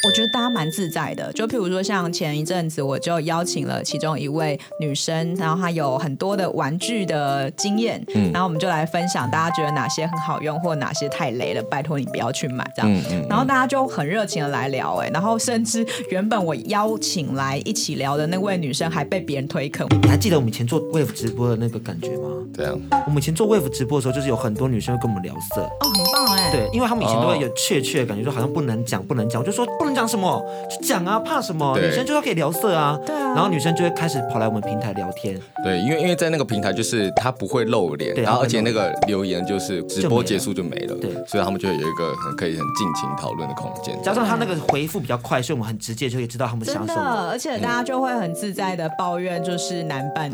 [0.05, 1.31] 我觉得大家蛮自在的。
[1.31, 8.03] 就譬如说，像前一阵子我就邀请了其中一位女生，然后她有很多的玩具的经验，
[8.33, 13.01] 然后我们就来分享，大家觉得哪些很好用，或哪些太雷了，拜托你不要去买这样。
[13.29, 19.87] 然后大家就很热情的来聊，哎，然后甚至原本我邀请来一起聊的那位女生还被别人推坑。
[20.01, 22.29] 你还记得我们以前做 Wave 直播的那个感觉吗？
[22.51, 22.73] 对啊，
[23.05, 25.61] 我们以前做 Wave 直播的时候，就是有很多女生会跟我们聊色。
[25.61, 26.51] 哦，很棒哎。
[26.51, 29.39] 对，因为他们以前都会有怯怯的感觉，说好像不能讲，不能讲。
[29.39, 31.77] 我就说不能讲什么，就讲啊，怕什么？
[31.79, 32.97] 女生就要可以聊色啊。
[33.05, 33.33] 对啊。
[33.35, 35.39] 然后女生就会开始跑来我们平台聊天。
[35.63, 40.95] 对，因为因为在那个平台就是她不会露脸，然后而且那个留言就是直播结束就没了。
[40.95, 43.95] 对，所以他们就会有一个很可以很尽情讨论的空间。
[44.01, 46.87] 加上他那个回复比较快，所以我们很直接就可以知道他们想什么。
[46.87, 50.31] 真的，而且大家就会很很自在的抱怨，就是男伴。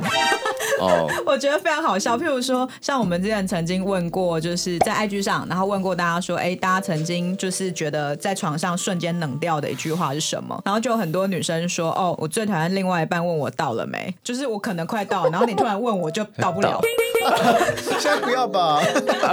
[0.79, 2.17] 哦， 我觉得非常好笑。
[2.17, 10.59] 譬如说，像我们之前曾经问过，就是在 IG 上，然后问过大家说，哎，大家曾经就是觉得在床上瞬间冷掉的一句话是什么？
[10.65, 16.81] 然后就有很多女生说，哦，我最讨厌另外一半问我到了没，就是我可能快到了，然后你突然问我就到不了。
[17.99, 18.81] 现在不要吧，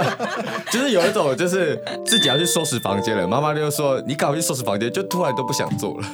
[0.69, 6.07] 就是有一种就是自己要去收拾房间了，妈妈就说你赶快去收拾房间，就突然都不想做了。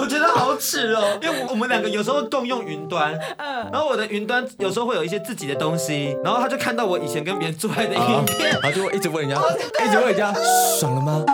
[0.00, 9.40] 我觉得好耻哦，因为我们两个有时候共用云端，嗯，然后我的云端有时候会有一些自己的东西，然后他就看到我以前跟别人做爱的影片， 他就会一直问人家，
[9.84, 10.32] 一直问人家
[10.78, 11.24] 爽了吗？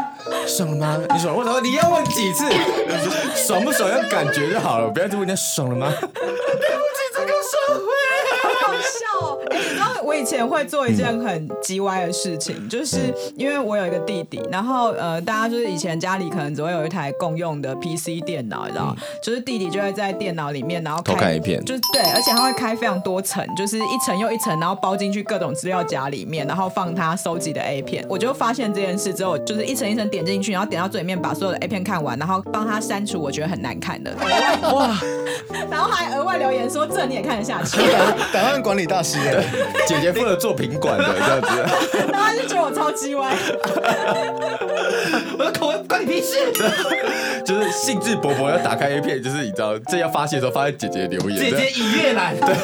[0.46, 0.98] 爽了吗？
[1.12, 1.38] 你爽了？
[1.40, 2.44] 为什么你要问几次？
[3.36, 5.92] 爽不爽要感觉就好了，不要一直问人家爽了吗？
[6.00, 7.86] 对不起，这个社会。
[10.04, 12.98] 我以前会做一件很鸡歪的事情，就是
[13.36, 28.04] 因为我有一个弟弟，然后呃，大家就是以前家里可能只会有一台共用的 PC 电脑，你知道，就是弟弟就会在电脑里面，然后偷看一片，就是对，而且他会开非常多层，就是一层又一层，然后包进去各种资料夹里面，然后放他收集的 A 片。
[28.08, 34.14] 我就发现这件事之后，就是一层一层点进去，然后点到最里面把所有的 A 片看完，然后帮他删除我觉得很难看的。
[34.72, 34.98] 哇！
[35.70, 37.78] 然后还额外留言说这你也看得下去？
[38.32, 39.18] 档案管理大师。
[39.86, 41.48] 姐姐负责做品管的这样子，
[42.12, 43.30] 然后他就觉得我超级歪，
[45.38, 46.36] 我的口味关你屁事，
[47.44, 52.54] 就是兴致勃勃要打开 A 片，就是你知道这要发泄的时候发现姐姐留言，姐姐已阅览，对，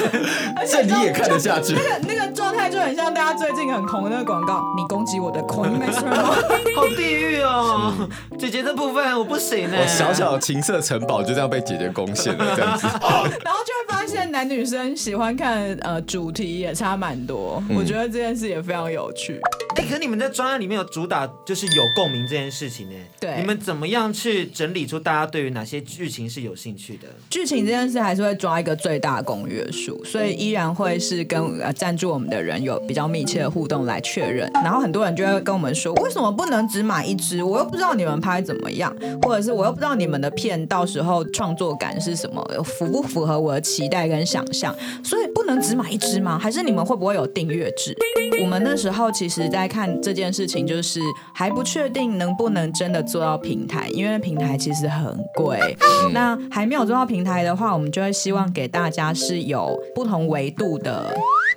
[0.66, 6.34] 这你也看得下去，那个那个状态就很像大家最近很红的那个广告，你攻击我的口音没错吗？
[6.76, 8.08] 好地狱哦，
[8.38, 19.40] 姐姐这部分我不行呢，我小小情色城堡就这样被姐姐攻陷了这样子，然后就会发现男女生喜欢看呃主题也差蛮多，我觉得这件事也非常有趣。
[19.86, 22.96] 哎，可是你们在专案里面有主打就是有共鸣这件事情呢？
[23.20, 27.08] 对，你们怎么样去整理出大家对于哪些剧情是有兴趣的？
[27.30, 34.50] 剧情这件事还是会抓一个最大公约数，所以依然会是跟呃赞助我们的人有比较密切的互动来确认。
[34.54, 37.42] 然后很多人就会跟我们说，为什么不能只买一支？
[37.42, 44.74] 我又不知道你们拍怎么样，或者是我又不知道你们的片到时候创作感是什么，符不符合我的期待跟想象？
[45.04, 46.38] 所以不能只买一支吗？
[46.38, 47.96] 还是你们会不会有订阅制？
[48.42, 50.98] 我们那时候其实，在看这件事情，就是
[51.34, 55.76] 还不确定能不能真的做到平台，因为平台其实很贵。
[56.14, 61.14] 那还没有做到平台的话，我们就会希望给大家是有不同维度的。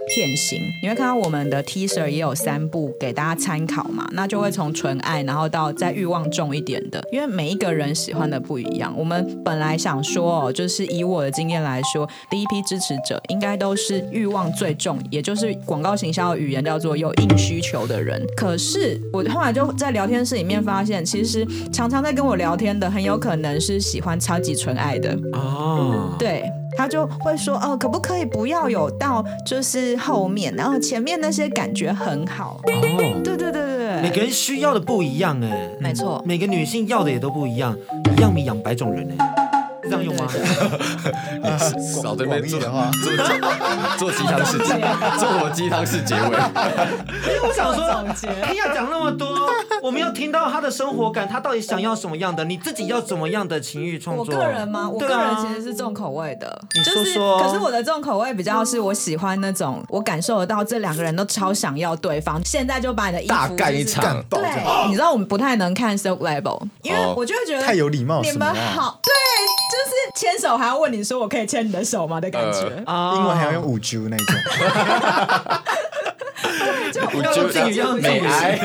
[0.10, 4.10] 片型，你会看到我们的 teaser 也有三部给大家参考嘛？
[4.14, 8.94] 那就会从纯爱，然后到再欲望重一点的，因为每一个人喜欢的不一样。
[8.98, 18.22] 我们本来想说哦，就是以我的经验来说，第一批支持者应该都是欲望最重，也就是广告行销的语言叫做有硬需求的人。
[18.36, 26.44] 可是我后来就在聊天室里面发现，其实常常在跟我聊天的，很有可能是喜欢超级纯爱的哦，对。
[26.78, 32.60] 他就会说哦，可不可以不要有到就是后面，然后前面那些感觉很好。
[32.60, 37.76] 哦，对对对对对，每个人需要的不一样哎，没错，每个女性要的也都不一样，
[38.18, 39.49] 一样米养百种人哎。
[39.90, 40.28] 这样用吗？
[42.02, 42.90] 少在那边做的话，
[43.98, 44.40] 做做鸡汤
[45.18, 46.38] 做我鸡汤式结尾。
[47.42, 47.86] 我想说，
[48.44, 49.50] 哎呀，讲那么多，
[49.82, 52.46] 我们要听到他的生活感，他到底想要什么样的？
[52.46, 54.26] 你自己要怎么样的情欲创作？
[54.26, 54.90] 我个人吗？
[54.90, 56.62] 我个人其实是重口味的。
[56.76, 57.40] 你说说。
[57.40, 64.24] 可是我的重口味比较是我喜欢那种，我感受得到这两个人都超想要对方，现在就把你的衣服大干一场。
[64.30, 64.42] 对，
[64.88, 68.22] 你知道我们不太能看 Silk level，因为我就会觉得太有礼貌。
[68.22, 69.12] 你们好，对。
[69.70, 72.20] 就是牵手还要问你说，我可以牵你的手吗？
[72.20, 74.26] 的感觉，呃、英文还要用五 G 那种。
[76.92, 78.58] 就要用敬语，要用敬语爱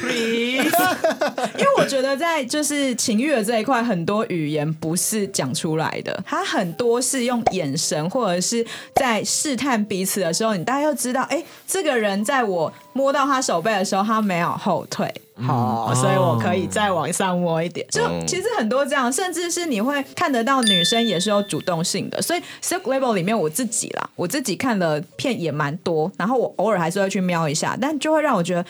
[0.00, 0.72] ，please。
[1.58, 17.86] 因为我觉得在就是情欲的这一块，很多语言不是讲出来的，它很多是用眼神或者是在试探彼此的时候，你大概要知道，哎，这个人在我摸到他手背的时候，他没有后退，好、嗯，所以我可以再往上摸一点。
[17.90, 22.20] 就其实很多这样，甚至是你会看得到女生也是有主动性的。
[22.22, 28.64] 所以 Silk Label 里面我自己啦，我自己看的片也蛮多，然后我偶尔还是会去瞄一下，但就会让我觉得，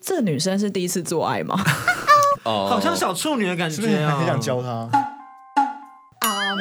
[0.00, 1.58] 这女生是第一次做爱吗？
[2.44, 4.88] 哦，好像小处女的感觉、哦，是不是很想教她？
[6.26, 6.54] 啊，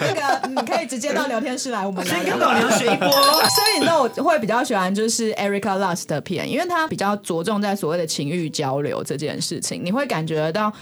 [0.00, 3.08] 那个你可以直接到聊天室来，我们先跟老娘学一波。
[3.10, 10.72] 所以你知道我会比较喜欢就是 Erica Lust 的片，因为它比较着重在所谓的情欲交流这件事情，你会感觉到，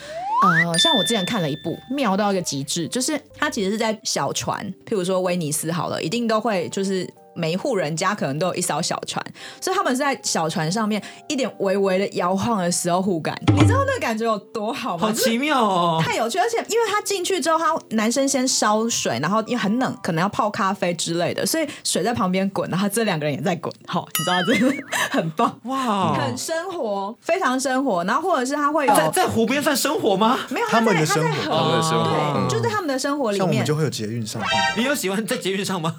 [0.45, 7.09] 呃，像我之前看了一部妙到一个极致，就是他其实是在小船，譬如说威尼斯好了，一定都会就是。
[7.35, 9.24] 每一户人家可能都有一艘小船，
[9.61, 15.09] 所以他们是在小船上面一点微微的摇晃的时候互感，你知道那个感觉有多好吗？
[15.09, 16.39] 好奇妙哦，太有趣！
[16.39, 28.05] 而且因为他进去之后，他男生先烧水，然后因为很冷，可能要泡咖啡之类的，所以水在旁边滚，然后这两个人也在滚， 好，你知道这个很棒哇，很生活，非常生活。
[28.05, 30.39] 然后或者是他会有在在湖边算生活吗？
[30.51, 34.43] 没有，他们的生活，他们的生活，对，就在他们的生活里面，像我们就会有捷运上。
[34.76, 35.97] 你有喜欢在捷运上吗？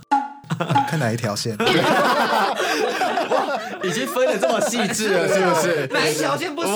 [0.88, 1.58] 看哪一条线？
[3.88, 5.88] 已经分的这么细致了， 是不是？
[5.92, 6.74] 哪一条线不行？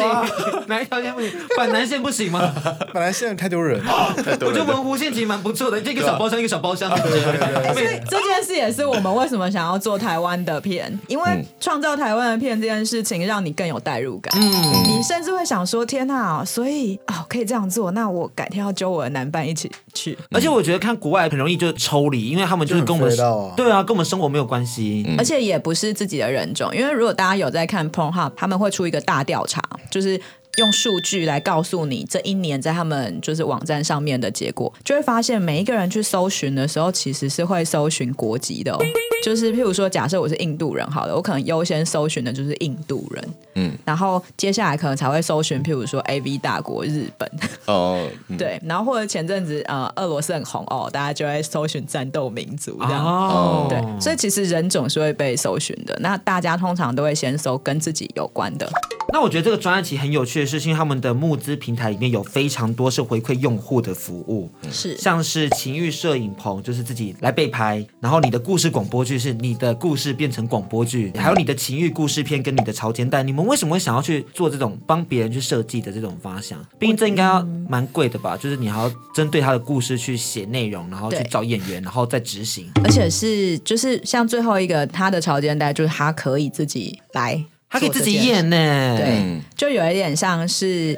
[0.68, 1.32] 哪一条线不行？
[1.56, 2.54] 板南线不行吗？
[2.94, 6.90] 板南线太多人，我觉得文湖线其实蛮不错的，一个小包厢，一个小包厢。
[6.98, 14.34] 所以这件事也是我们为什么想要做台湾的片，因为创造台湾的片这件事情，让你更有代入感。
[14.38, 14.52] 嗯，
[14.86, 16.44] 你甚至会想说：天哪！
[16.44, 20.18] 所以哦，可以这样做，那我改天要揪我的男伴一起去。
[20.32, 23.16] 而且我觉得看国外很容易就抽离，因为他们就是跟我们
[23.56, 26.97] 对啊，跟我们生活没有关系，而且也不是自己的人种，因为。
[26.98, 30.20] 如果大家有在看 p o n h u b 他们会出一个大调查，就是
[30.58, 38.80] 用数据来告诉你这一年在他们就是网站上面的结果，就会发现每一个人去搜寻的时候，其实是会搜寻国籍的哦。
[39.24, 47.30] 就是譬如说，假设我是印度人，好了，我可能优先搜寻的就是印度人，嗯，然后接下来可能才会搜寻，譬如说 AV 大国日本，
[47.66, 58.68] 哦， 对，然后或者前阵子呃俄罗斯很红哦，大家就会搜寻战斗民族这样，哦，对，所以其实人种是会被搜寻的，那大家通常都会先搜跟自己有关的。
[59.14, 76.64] 那我觉得这个专案其实很有趣的是，因为他们的募资平台里面有非常多是回馈用户的服务，是像是情欲摄影棚，就是自己来被拍，然后你的故事广播剧是你的故事变成广播剧，还有你的情欲故事片跟你的潮间带，你们为什么会想要去做这种帮别人去设计的这种发想？
[76.80, 78.38] 毕竟这应该要蛮贵的吧？
[78.38, 87.44] 就是你还要针对他的故事去写内容，然后去找演员，然后再执行，而且是就是像最后一个他的潮间带，就是他可以自己来。
[87.70, 90.98] 他可以自己演呢，对，就有一点像是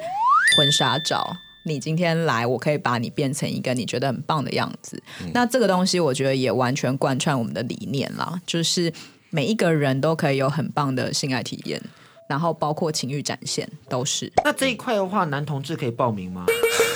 [0.57, 1.35] 婚纱照。
[1.63, 5.01] 你今天来，我可以把你变成一个你觉得很棒的样子。
[5.21, 8.91] 嗯、那这个东西，我觉得也完全贯穿我们的理念啦，就是
[9.29, 11.79] 每一个人都可以有很棒的性爱体验，
[12.27, 14.31] 然后包括情欲展现都是。
[14.43, 16.45] 那这一块的话，男同志可以报名吗？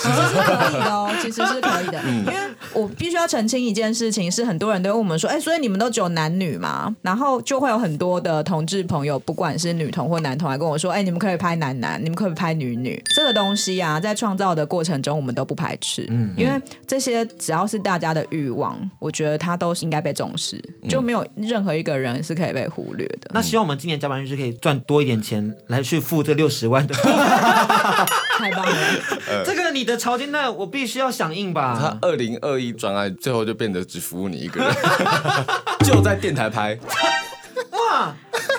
[0.00, 6.94] 其实是可以的哦，其实是可以的，因为我必须要澄清一件事情，是很多人都问我们说，哎，所以你们都只有男女吗？
[7.02, 23.30] 然后就会有很多的同志朋友，不管是女同或男同，来跟我说，哎，你们可以拍男男，你们可以拍女女，这个东西啊，在创造的过程中，我们都不排斥，嗯，因为这些只要是大家的欲望，我觉得它都是应该被重视，就没有任何一个人是可以被忽略的。
[23.32, 26.94] 那希望我们今年加班日志可以赚多一点钱，来去付这六十万的。
[28.38, 28.76] 太棒了！
[29.28, 31.78] 呃、这个你的潮间带，我必须要响应吧？
[31.80, 34.74] 他二零二一专案最后就变得只服务你一个人，
[35.84, 36.78] 就在电台拍。
[37.70, 38.14] 哇！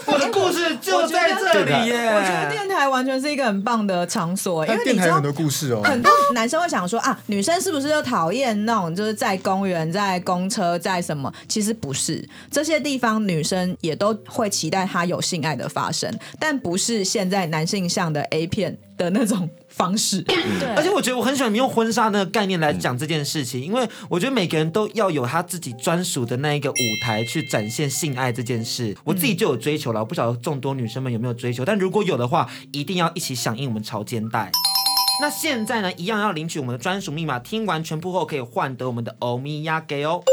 [0.08, 2.08] 我的故事就在这里耶！
[2.08, 5.82] 我觉得电台完全是一个很棒的场所，因为电台有很多故事哦。
[5.84, 11.34] 很多男生会想说啊，女生是不是就讨厌那种就是在公园、在公车、在什么？
[11.50, 19.50] 其实不是，这些地方女生也都会期待她有性爱的发生，但不是现在男性向的 A 片的那种。
[19.76, 20.36] 方式，对，
[20.76, 28.96] 而且我觉得我很喜欢你用婚纱那个概念来讲这件事情，因为我觉得每个人都要有他自己专属的那一个舞台去展现性爱这件事。
[29.04, 34.50] 我自己就有追求了，我不晓得众多女生们有没有追求，但如果有的话，一定要一起响应我们潮肩带。
[35.22, 40.24] 那现在呢，一样要领取我们的专属密码，听完全部后可以换得我们的欧米亚给哦。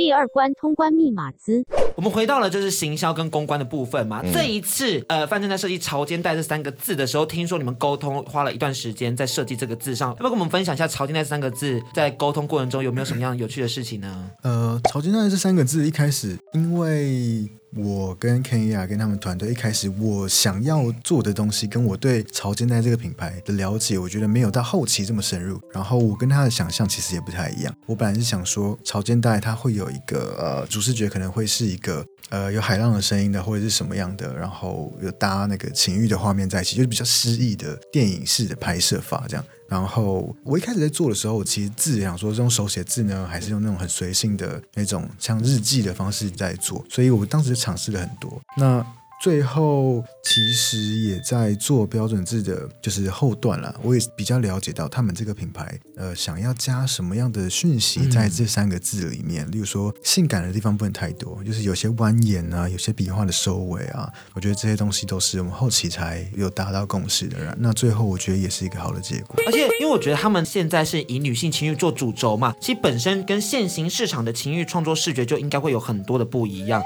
[0.00, 1.62] 第二关通关密码资，
[1.94, 4.22] 我们回到了就是行销跟公关的部分嘛。
[4.24, 14.30] 嗯、这一次，呃，范正在设计“潮间带”这三个字的时候，听说你们沟通花了一段时间在设计这个字上，要不要跟我们分享一下“潮间带”这三个字在沟通过程中有没有什么样有趣的事情呢？
[14.40, 17.59] 呃，“潮间带”这三个字一开始因为。
[17.76, 25.60] 我跟 Kenya 跟他们团队一开始我想要做的东西，跟我对潮间带这个品牌的了解，我觉得没有到后期这么深入。
[25.72, 27.72] 然后我跟他的想象其实也不太一样。
[27.86, 39.44] 我本来是想说，潮间带它会有一个呃主视觉可能会是一个呃有海浪的声音的，或者是什么样的，然后有搭那个情欲的画面在一起，就是比较诗意的电影式的拍摄法这样。
[39.68, 48.40] 然后我一开始在做的时候，我其实自己想说是用手写字呢，还是用那种很随性的那种像日记的方式在做，所以我当时尝试了很多。
[48.56, 48.84] 那
[49.20, 53.78] 最后其实也在做标准字的，就是后段了。
[53.82, 59.48] 我也比较了解到他们这个品牌，呃，想要加什么样的讯息在这三个字里面。
[59.50, 64.10] 例如说，性感的地方不能太多，就是有些蜿蜒啊，有些笔画的收尾啊。
[64.32, 67.54] 我觉得这些东西都是我们后期才有达到共识的。
[67.58, 69.36] 那最后我觉得也是一个好的结果。
[69.46, 76.82] 而且，因为我觉得他们现在是以女性情欲做主轴嘛，其实本身跟现行市场的情欲创作视觉就应该会有很多的不一样。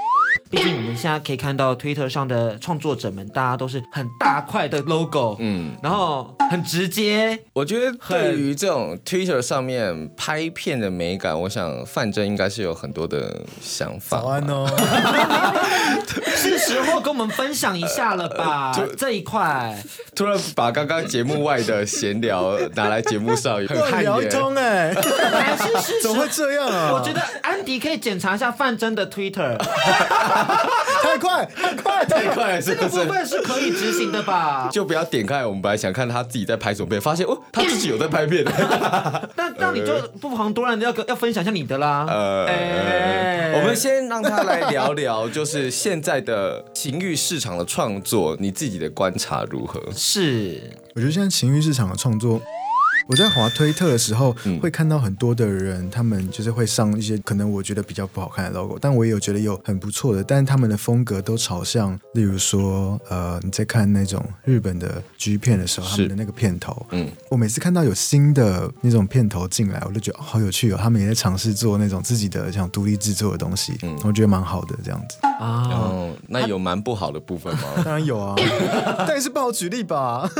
[0.49, 7.39] 毕竟我们现在可以看到推特上的创作者们，大家都是很大块的 logo，嗯，然后很直接。
[7.53, 14.19] 我觉得对于这种 Twitter 上面拍片的美感，我想范真应该是有很多的想法。
[14.19, 14.65] 早安哦，
[16.35, 18.71] 是时候跟我们分享一下了吧？
[18.97, 19.75] 这一块，
[20.15, 24.29] 突然把刚刚节目外的闲聊拿来节目上， 很汗颜。
[24.29, 24.93] 通哎，
[26.01, 26.91] 怎么会这样啊？
[26.97, 29.57] 我觉得安迪可以检查一下范真的 Twitter。
[31.03, 32.14] 太快，太快，太快！
[32.61, 34.69] 这个部分是可以执行的吧？
[34.71, 35.45] 就不要点开。
[35.45, 38.43] 我们本来想看他自己在拍什么片，发现哦，他自己有在拍片。
[39.35, 42.05] 那那你就不妨多让人要要分享一下你的啦。
[42.07, 49.81] 呃，欸、我们先让他来聊聊，就是现在的情欲市场的创作，你自己的观察如何？
[49.95, 50.61] 是，
[50.95, 52.41] 我觉得现在情欲市场的创作。
[53.07, 77.63] 我在滑推特的时候，会看到很多的人，他们就是会上一些可能我觉得比较不好看的 logo，但我也有觉得有很不错的，但是他们的风格都朝向，例如说，呃，你在看那种日本的 G 片的时候，他们的那个片头，嗯，我每次看到有新的那种片头进来，我都觉得好有趣哦，他们也在尝试做那种自己的像独立制作的东西，嗯，我觉得蛮好的这样子啊，哦，那有蛮不好的部分吗？
[77.85, 78.33] 当然有啊，
[79.07, 80.27] 但是不好举例吧，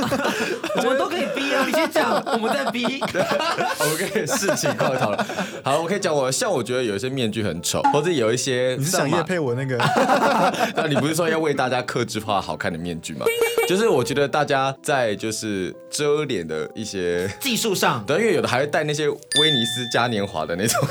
[0.77, 2.55] 我们都可以逼啊，你先讲，我们。
[2.55, 5.25] 在逼， 我们可以视情况讨论。
[5.61, 9.77] 好，我可以讲我，像我觉得有一些面具很丑，或者有一些你是想业配我那个？
[10.73, 13.25] 那你不是说要为大家克制化好看的面具吗？
[13.67, 20.87] 就是我觉得大家在就是遮脸的一些技术上，对，因为有的还会戴那些威尼斯嘉年华的那种，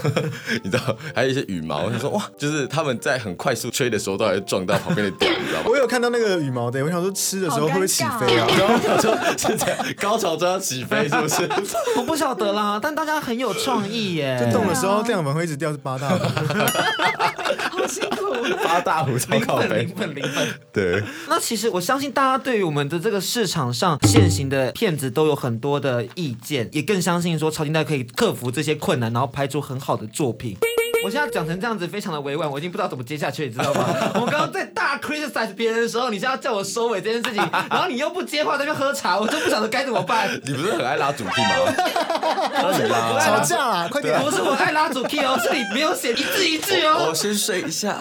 [0.63, 1.89] 你知道，还有一些羽毛。
[1.89, 5.66] 他说哇，就是他们在很快速吹的时候，都还撞到旁边的点，你知道吗？
[5.72, 8.47] 我有看到那个羽毛的，我想说吃的时候会不会起飞啊？
[8.59, 11.49] 然后他说是这样，高潮就要起飞，是不是？
[11.97, 14.38] 我不晓得啦，但大家很有创意耶。
[14.45, 16.18] 就动的时候，这样门会一直掉是八大胡，
[17.78, 18.34] 好辛苦。
[18.62, 20.47] 八大虎超靠北，零分零分。
[20.72, 21.03] 对。
[21.28, 30.57] 那其实我相信大家对于我们的这个市场上现行的片子都有很多的意见，也更相信说潮间带可以克服这些困难，然后拍出很好的作品。
[31.05, 33.85] 我现在讲成这样子，非常的委婉，我已经不知道怎么接下去，你知道吗？
[34.17, 40.31] 我们刚刚在大 criticize 别人的时候，你现在要叫我收尾这件事情，然后你又不接话，在那边喝茶，我就不晓得该怎么办。
[40.47, 41.49] 你不是很爱拉主题吗？
[42.63, 44.19] 不是啦，吵架啦，快点！
[44.23, 47.09] 不是我爱拉主题哦，是你没有写一字一句哦。
[47.13, 47.99] 我先睡一下，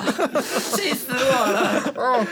[0.73, 1.93] 气死我了。
[1.97, 2.25] 哦，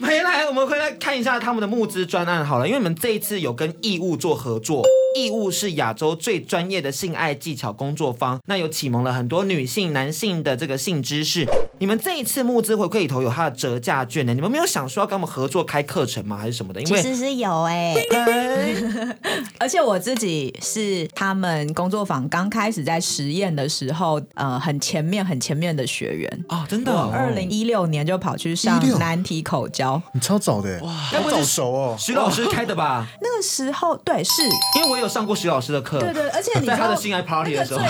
[0.00, 4.84] 回来，我们回来看一下他们的募资专案好了，因为你们这一次有跟义务做合作，
[5.16, 9.87] 义务是亚洲最专业的性爱技巧工作坊，那有启蒙了很多女性。
[9.92, 11.46] 男性的这个性知识，
[11.78, 14.34] 你们这一次募资回馈里头有他的折价券呢？
[14.34, 16.36] 你们没有想说要跟我们合作开课程吗？
[16.36, 16.80] 还是什么的？
[16.82, 19.16] 因为其实是有哎、欸，
[19.58, 33.06] 而且我自己是他们工作坊刚开始在实验的时候，呃，很前面很前面的学员啊，真的，二零一六年就跑去上难题口交，你超早的哇，好早熟哦，徐老师开的吧？
[33.22, 34.42] 那个时候对，是
[34.76, 37.80] 因为我有上过徐老师的课，对对，而且你 在他的性爱 party 的时候，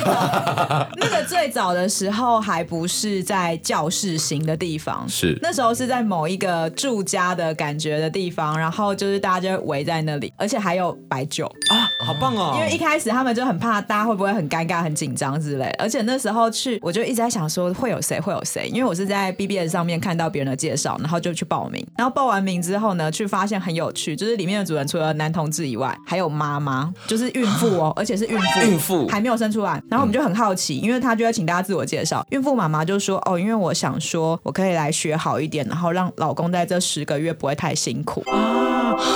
[0.96, 1.77] 那个最早的。
[1.78, 12.54] 的时候还不是在教室型的地方，是那时候是在某一个住家的感觉的地方，然后就是大家就围在那里，而且还有白酒啊，好棒哦！
[12.56, 31.67] 因为一开始他们就很怕大家会不会很尴尬、很紧张之类，而且那时候去我就一直在想说会有谁会有谁，因为我是在 BBS 上面看到别人的介绍，然后就去报名，然后报完名之后呢，去发现很有趣，就是里面的主人除了男同志以外，还有妈妈，就是孕妇哦，而且是孕妇，孕妇还没有生出来，然后我们就很好奇，因为他就会请大家。
[31.68, 38.22] 自我介绍，孕妇妈妈就说：“哦，因为我想说，我可以来学好一点，然后让老公在这十个月不会太辛苦，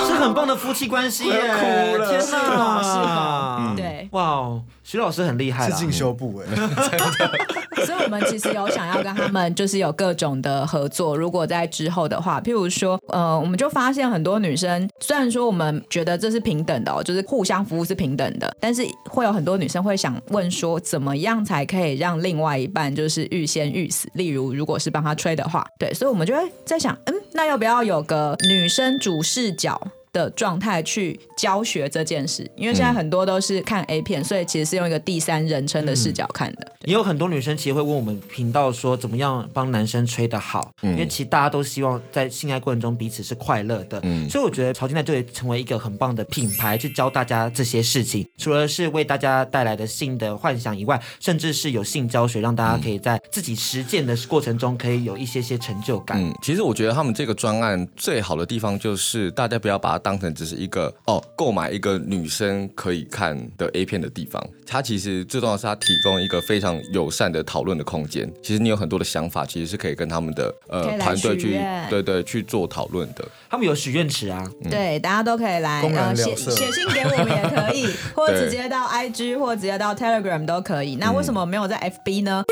[0.07, 1.33] 是很棒的夫妻关系耶！
[1.53, 3.57] 哭了，天哪，是吧？
[3.59, 6.55] 嗯、对，哇哦，徐老师很厉害，是进修部哎，
[7.85, 11.15] 所以我们其实有想要跟他们就是有各种的合作。
[11.17, 24.07] 如果在之后的话，譬如说，呃，我们就发现很多女生，虽然说我们觉得这是平等的哦，就是互相服务是平等的，但是会有很多女生会想问说，怎么样才可以让另外一半就是欲仙欲死？
[24.13, 29.72] 例如，如果是帮他吹的话，对，所以我们就会在想，嗯，那要不要有个女生主视角？
[29.73, 30.02] 到。
[30.13, 36.61] 的状态去教学这件事，因为现在很多都是看 A 片，嗯、所以其实是用一个第三人称的视角看的。
[36.65, 40.71] 嗯、也有很多女生其实会问我们频道说，怎么样帮男生吹得好？
[40.83, 43.99] 嗯、因为其实大家都希望在性爱过程中彼此是快乐的。
[44.03, 48.23] 嗯，所以我觉得潮金带就会成为一个很棒的品牌，去教大家这些事情。
[48.37, 56.23] 除了是为大家带来的性的幻想以外，甚至是有性教学，让大家可以在自己实践的过程中可以有一些些成就感。
[56.23, 64.45] 嗯，其实我觉得他们这个专案最好的地方就是大家不要把它当成只是一个哦，购买一个女生可以看的 A 片的地方。
[64.67, 68.31] 它其实最重要的是它提供一个非常友善的讨论的空间。
[68.41, 73.27] 其实你有很多的想法，其实是可以跟他们的呃团队去对对去做讨论的。
[73.53, 80.95] 他们有许愿池啊，嗯、对，大家都可以来呃写写信给我们也可以， 或者直接到 IG 或直接到 Telegram 都可以。
[80.95, 82.43] 那为什么没有在 FB 呢？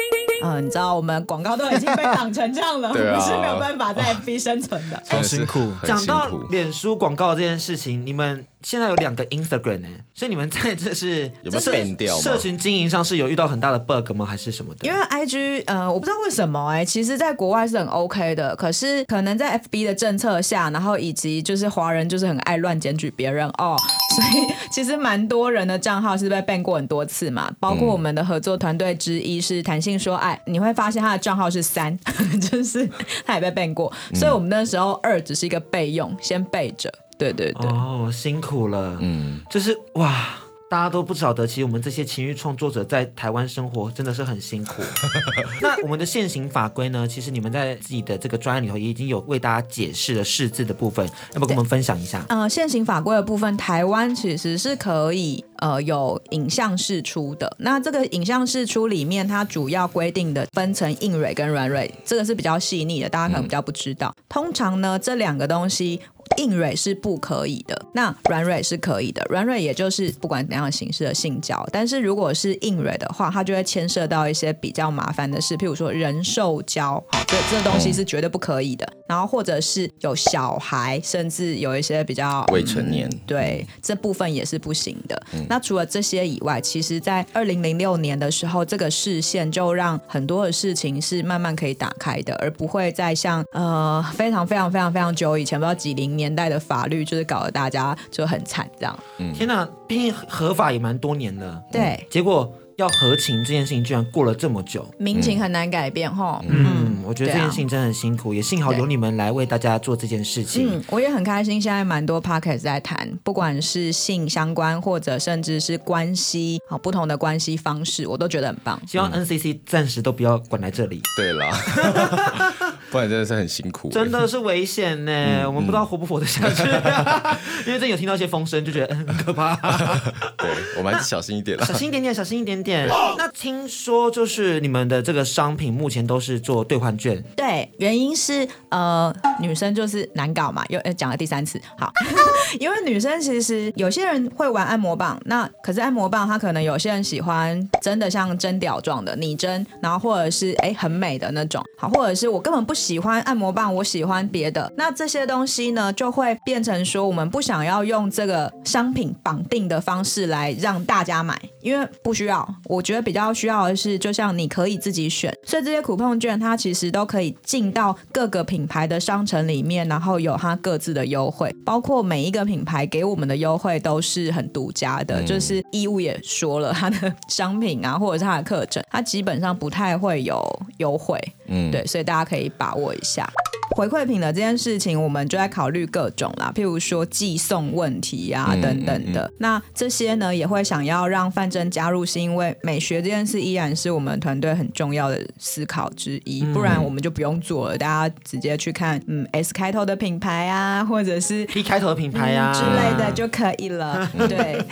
[0.44, 5.72] 嗯、呃，你知道我们广告都已经被挡成这样了，我们是没有办法在 FB 生存的，好辛苦。
[5.84, 8.46] 讲到脸书广告这件事情，你们。
[8.64, 12.16] 现在有两个 Instagram 呢，所以你们在这是有没有变掉？
[12.18, 14.26] 社群经营上是有遇到很大的 bug 吗？
[14.26, 14.88] 还是什么的？
[14.88, 23.76] 因为 IG 呃，我不知道为什么哎、欸，其实在国外是很 OK 的，可是可能在 FB 的政策下，然后以及就是华人就是很爱乱检举别人哦，
[24.16, 31.98] 所以其实蛮多人的账号是被 ban 过很多次嘛，包括我们的合作团队之一是弹性说爱，你会发现他的账号是三，
[32.52, 32.88] 就是
[33.26, 36.92] 他也被 ban 过，所以我们那时候二只是一个备用，先备着。
[37.22, 40.26] 对对对，哦，辛苦了，嗯，就是哇，
[40.68, 44.82] 大家都不晓得，其实我们这些情欲创作者在台湾生活真的是很辛苦。
[45.62, 47.08] 那我们的现行法规呢？
[47.08, 52.26] 其实你们在自己的这个专案里头也已经有为大家解释了释字的部分，要不跟我们分享一下？
[52.30, 57.54] 呃，现行法规的部分，台湾其实是可以呃有影像释出的。
[57.60, 64.12] 那这个影像释出里面，它主要规定的分成硬蕊跟软蕊，这个是比较细腻的，大家可能比较不知道。
[64.18, 66.00] 嗯、通常呢，这两个东西。
[66.38, 69.26] 硬蕊是不可以的，那软蕊是可以的。
[69.30, 78.88] 软蕊也就是不管怎样形式的性交，但是如果是硬蕊的话，它就会牵涉到一些比较麻烦的事，譬如说人兽交，好，这这东西是绝对不可以的。
[79.08, 85.22] 然后或者是有小孩，甚至有一些比较未成年，嗯、对这部分也是不行的。
[85.34, 96.21] 嗯、那除了这些以外，其实在二零零六年的时候，这个视线就让很多的事情是慢慢可以打开的，而不会再像呃非常非常非常非常久以前，不知道几零年。
[96.22, 99.00] 年代的法律就是搞得大家就很惨，这样。
[99.18, 101.64] 嗯，天哪，毕竟合法也蛮多年的。
[101.72, 106.44] 对，嗯，结果要合情这件事情居然过了这么久，民情很难改变哈。
[106.48, 110.78] 嗯，嗯，我觉得这件事情真的很辛苦，啊，也幸好有你们来为大家做这件事情。
[110.78, 118.82] 嗯，我也很开心，现在蛮多 podcast 在谈，不管是性相关，或者甚至是关系，好不同的关系方式，我都觉得很棒。
[118.88, 121.02] 希望 NCC 暂时都不要管来这里。
[121.16, 121.46] 对了。
[122.92, 125.12] 不然真的是很辛苦，真的是危险呢。
[125.14, 129.56] 嗯、我们不知道活不活得下去，嗯、 因为真有听到一些风声，就觉得很可怕。
[130.38, 132.71] 对，我们还是小心一点了，小心一点点，小心一点点。
[133.18, 141.62] 那听说就是你们的这个商品目前都是做兑换券，对，原因是呃女生就是难搞嘛，又讲了第三次。
[141.78, 141.90] 好，
[142.60, 152.76] 因为女生其实有些人会玩按摩棒，那可是按摩棒它可能有些人喜欢真的像针屌状的拟针，然后或者是哎很美的那种，好，或者是我根本不。
[152.82, 154.74] 喜欢按摩棒，我喜欢别的。
[154.76, 162.51] 那这些东西呢，就会变成说，我们不想要用这个商品绑定的方式来让大家买，因为不需要。
[162.66, 175.22] 我觉得比较需要的是，就像你可以自己选，所以这些 coupon 券它其实都可以进到各个品牌的商城里面，然后有它各自的优惠，包括每一个品牌给我们的优惠都是很独家的。
[175.22, 180.42] 嗯、就是义乌也说了，它的商品啊，或者是它的课程，它基本上不太会有
[180.78, 181.20] 优惠。
[181.48, 183.30] 嗯，对，所以大家可以把握一下
[183.76, 189.24] 回馈品的这件事情，我们就在考虑各种啦，譬如说寄送问题啊等等的。
[189.24, 204.10] 嗯嗯嗯、那这些呢，也会想要让范真加入，是因为美学这件事依然是我们团队很重要的思考之一，不然我们就不用做了，大家直接去看嗯 S 开头的品牌啊，或者是 P 开头的品牌啊、嗯、之类的就可以了。
[204.30, 204.64] 对。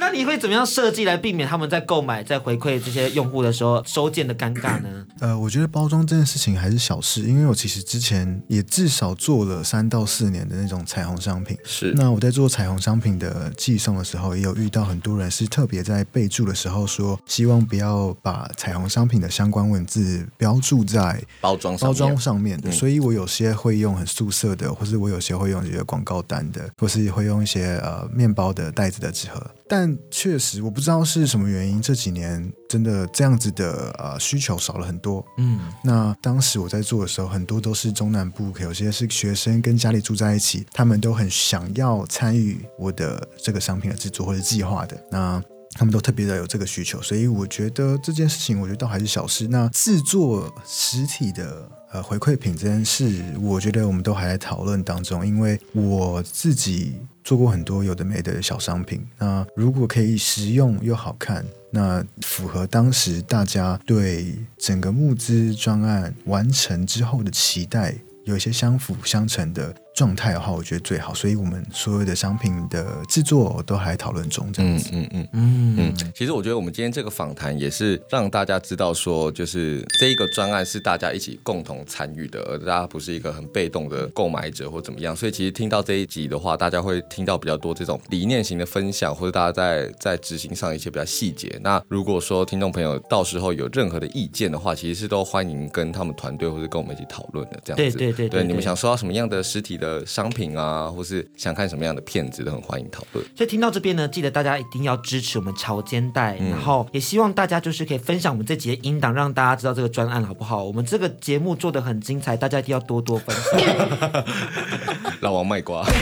[0.10, 5.06] 那你会怎么样设计来避免他们在购买、在回馈这些用户的时候收件的尴尬呢？
[5.20, 11.56] 呃，我觉得包装这件件事情还是小事，因为我其实之前也至少做了三到四年的那种彩虹商品。
[11.64, 11.92] 是。
[11.96, 22.68] 那我在做彩虹商品的寄送的时候，也有遇到很多人是特别在备注的时候说，希望不要把彩虹商品的相关文字标注在包装包装上面的。
[22.68, 29.40] 嗯、所以我有些会用很素色的，或是我有些会用一些广告单的，或是会用一些呃面包的袋子的纸盒。
[29.68, 35.24] 但确实，我不知道是什么原因，这几年真的这样子的呃需求少了很多。
[35.38, 44.96] 嗯，那当时我在做的时候，很多都是中南部，有些是学生跟家里住在一起，他们都很想要参与我的这个商品的制作或者计划的。
[45.10, 45.42] 那
[45.72, 49.46] 他们都特别的有这个需求，所以我觉得这件事情，我觉得倒还是小事。
[49.46, 59.06] 那制作实体的呃回馈品这件事，我觉得我们都还在讨论当中，因为我自己做过很多有的没的小商品。
[59.18, 67.94] 那如果可以实用又好看，那符合当时大家对整个募资专案完成之后的期待，
[68.24, 71.12] 有一些相辅相成的状态的话，我觉得最好。
[71.12, 74.90] 所以我们所有的商品的制作都还在讨论中，这样子。
[74.92, 76.12] 嗯嗯嗯嗯。
[76.14, 85.14] 其实我觉得我们今天这个访谈也是让大家知道说，就是这一个专案是大家一起共同参与的，而大家不是一个很被动的购买者或怎么样。
[85.14, 91.58] 所以其实听到这一集的话，大家会听到比较多这种理念型的分享，或者大家在在执行上一些比较细节。
[91.62, 97.60] 那如果说听众朋友到时候有任何的意见的话，其实是都欢迎跟他们团队或者跟我们一起讨论的。
[97.64, 97.98] 这样子。
[97.98, 98.40] 对对对对，对。
[98.42, 103.24] 对，你们想收到什么样的实体的商品啊，或是想看什么样的片子，都很欢迎讨论。
[103.36, 110.64] 所以听到这边呢，记得大家一定要支持我们潮间带，嗯、然后也希望大家就是可以分享我们这集的音档，让大家知道这个专案好不好？
[110.64, 114.24] 我们这个节目做的很精彩，大家一定要多多分享。
[115.20, 115.92] 老王卖瓜、欸，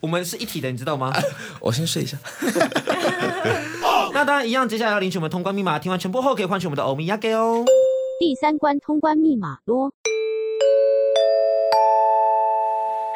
[0.00, 1.08] 我们是一体的，你知道吗？
[1.08, 1.22] 啊、
[1.60, 2.16] 我先睡一下。
[4.14, 7.64] 那当然一样，接下来要领取我们通关密码，听完全部后可以换取我们的欧米亚给哦。
[8.18, 9.92] 第三关通关密码啰。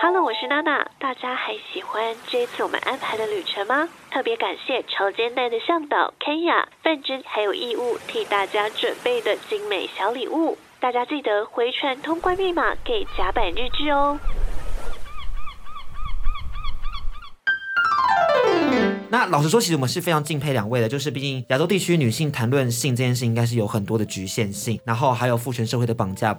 [0.03, 3.87] Hello，我是娜娜，大家还喜欢这次我们安排的旅程吗？
[4.11, 14.19] 特别感谢潮间带的向导 Kenya、范真还有义务替大家准备的精美小礼物，大家记得回传通关密码给甲板日志哦。
[19.11, 26.37] 那老实说，其实我们是非常敬佩两位的，就是毕竟亚洲地区女性谈论性这件事，应该是有很多的局限性，然后还有父权社会的绑架。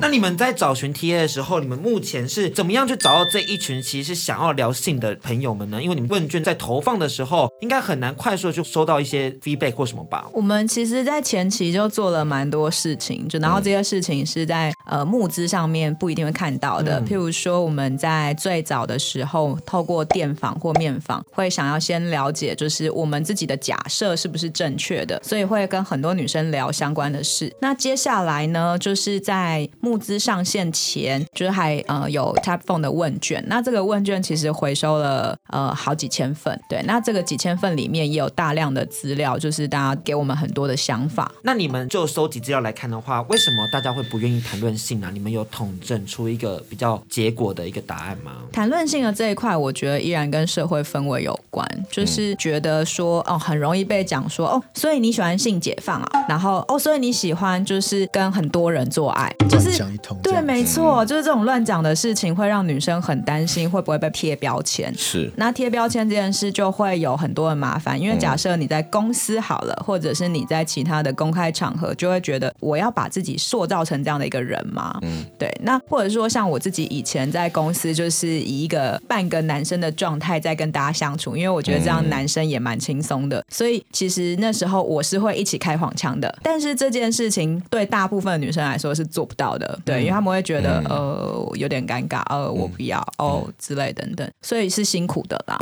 [0.00, 5.82] 那你们在找寻 TA 的时候，你们目前是怎么样去找到这一群其实是想要聊性的朋友们呢？
[5.82, 10.26] 因为你们问卷在投放的时候，应该很难快速的就收到一些 feedback 或什么吧？
[10.32, 27.54] 我们其实，在前期就做了蛮多事情，就然后这些事情是在呃募资上面不一定会看到的，譬如说我们在最早的时候，透过电访或面访会想要先了解，就是我们自己的假设是不是正确的，所以会跟很多女生聊相关的事。
[27.60, 33.44] 那接下来呢，就是在募资上线前，就是还呃有 Tap Phone 的问卷。
[33.46, 36.82] 那这个问卷其实回收了呃好几千份，对。
[36.86, 41.30] 那这个几千份里面也有大量的资料，就是大家给我们很多的想法。
[41.42, 48.32] 那你们就收集资料来看的话，为什么大家会不愿意谈论性呢、你们有统整出一个比较结果的一个答案吗？
[48.52, 64.92] 谈论性的这一块，我觉得依然跟社会氛围有关，就是觉得说哦，很容易被讲说哦，所以你喜欢性解放啊，然后哦，所以你喜欢就是跟很多人做爱，就是讲一通，对，没错，就是这种乱讲的事情会让女生很担心会不会被贴标签。
[64.96, 74.98] 是，那贴标签这件事就会有很多的麻烦，因为假设你在公司好了，或者是你在其他的公开场合，就会觉得我要把自己塑造成这样的一个人吗？
[75.02, 75.52] 嗯，对。
[75.62, 86.36] 那或者说像我自己以前在公司，就是以一个半个男生的状态在跟大家相处，因为我觉得这样男生也蛮轻松的，所以其实那时候我是会一起开黄腔的。
[86.42, 95.58] 但是这件事情对大部分的女生来说是做不到的，对，因为他们会觉得呃有点尴尬，呃我不要哦之类等等，所以是辛苦的啦。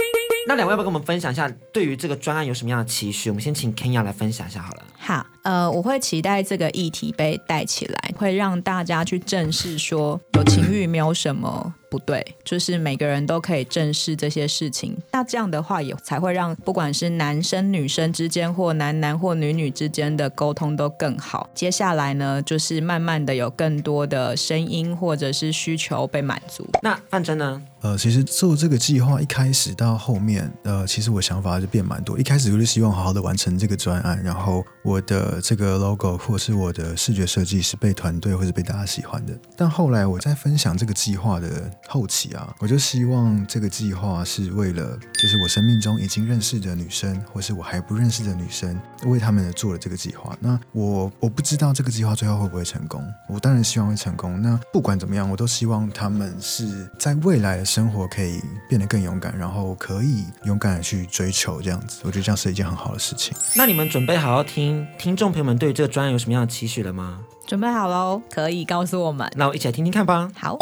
[0.46, 3.30] 那两位要不要跟我们分享一下，对于这个专案有什么样的期许？
[3.30, 4.82] 我们先请 Kenya 来分享一下好了。
[4.98, 14.96] 好，呃，我会期待这个议题被带起来，会让大家去正视说，有情欲没有什么不对，就是每个人都可以正视这些事情。
[15.12, 21.48] 那这样的话，也才会让不管是男生女生之间，或男男或女女之间的沟通都更好。
[21.54, 26.68] 接下来呢，就是慢慢的有更多的声音或者是需求被满足。
[26.82, 27.62] 那范真呢？
[27.82, 32.18] 呃，其实做这个计划一开始到后面，呃，其实我想法就变蛮多。
[32.18, 39.32] 一开始就是希望好好的完成这个专案，然后我的这个 logo 或是我的视觉设计是被团队或是被大家喜欢的。
[39.56, 50.36] 但后来我在分享这个计划的后期啊，我就希望这个计划是为了，就是我生命中已经认识的女生，或是我还不认识的女生，为他们做了这个计划。
[50.38, 54.40] 那我我不知道这个计划最后会不会成功，我当然希望会成功。
[54.42, 62.00] 那不管怎么样，我都希望他们是在未来的生活可以变得更勇敢，然后可以勇敢的去追求这样子。
[62.02, 63.34] 我觉得这样是一件很好的事情。
[63.56, 67.24] 那你们准备好要听听众朋友们对这个专案有什么样的期许了吗？
[67.46, 69.30] 准备好喽，可以告诉我们。
[69.36, 70.30] 那我一起来听听看吧。
[70.34, 70.56] 好，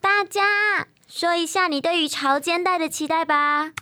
[0.00, 3.72] 大家说一下你对于潮间带的期待吧。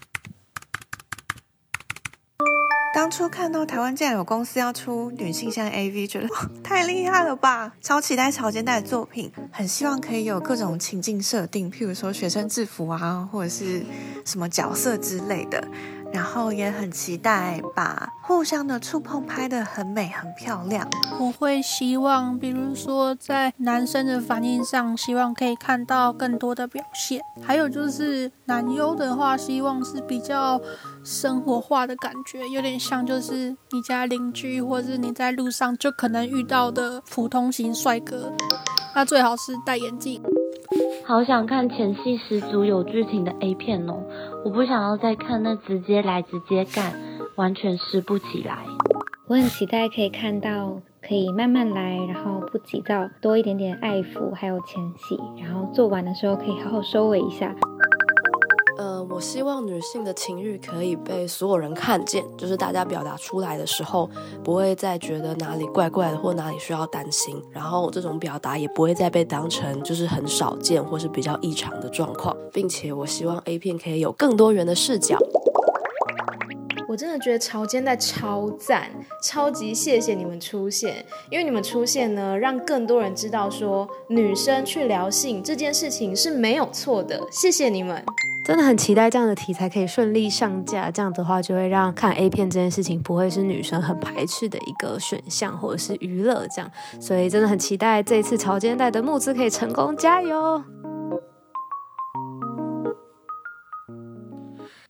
[2.95, 7.73] 当初看到台湾竟然有公司要出女性向 AV，觉得哇，太厉害了吧！
[7.81, 13.85] 超期待潮间带的作品，很希望可以有各种情境设定，譬如说学生制服啊，或者是
[14.25, 15.69] 什么角色之类的。
[16.13, 20.89] 然后也很期待把互相的触碰拍得很美很漂亮。
[21.19, 27.21] 我会希望，比如说在男生的反应上，希望可以看到更多的表现。
[27.43, 30.61] 还有就是男优的话，希望是比较
[31.05, 38.33] 生活化的感觉，有点像就是你家邻居，或者是你在路上就可能遇到的普通型帅哥。
[38.95, 40.23] 那最好是戴眼镜。
[41.09, 43.95] 好想看前戏十足有剧情的 A 片哦！
[44.45, 46.93] 我不想要再看那直接来直接干，
[47.35, 48.59] 完全湿不起来。
[49.27, 57.55] 我很期待可以看到可以慢慢来，然后不急躁，多一点点爱抚，还有前戏，然后做完的时候可以好好收尾一下。
[58.79, 64.09] 呃，我希望女性的情欲可以被所有人看见，就是大家表达出来的时候，
[64.45, 75.19] 不会再觉得哪里怪怪的或哪里需要担心，然后这种表达也不会再被当成就是很少见或是比较异常的状况，并且我希望 A 片可以有更多元的视角。
[76.89, 78.91] 我真的觉得潮间带超赞，
[79.23, 88.03] 超级谢谢你们出现，因为你们出现呢，让更多人知道说女生去聊性这件事情是没有错的，谢谢你们。
[88.43, 100.65] 真的很期待这样的题材可以顺利上架，这样的话就会让看 A 片这件事情不会是女生很排斥的一个选项或者是娱乐这样，所以真的很期待这一次潮间带的募资可以成功，加油！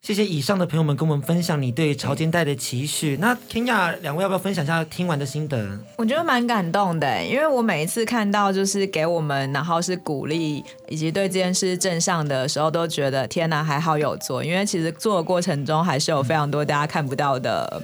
[0.09, 3.19] 谢谢以上的朋友们跟我们分享你对潮间带的期许。
[3.21, 5.79] 那天雅两位要不要分享一下听完的心得？
[5.99, 14.43] 我觉得蛮感动的，因为我每一次看到就是给我们，然后是鼓励以及对这件事正向的时候，都觉得天哪，还好有做。
[14.43, 17.83] 因为其实做的过程中还是有非常多大家看不到的。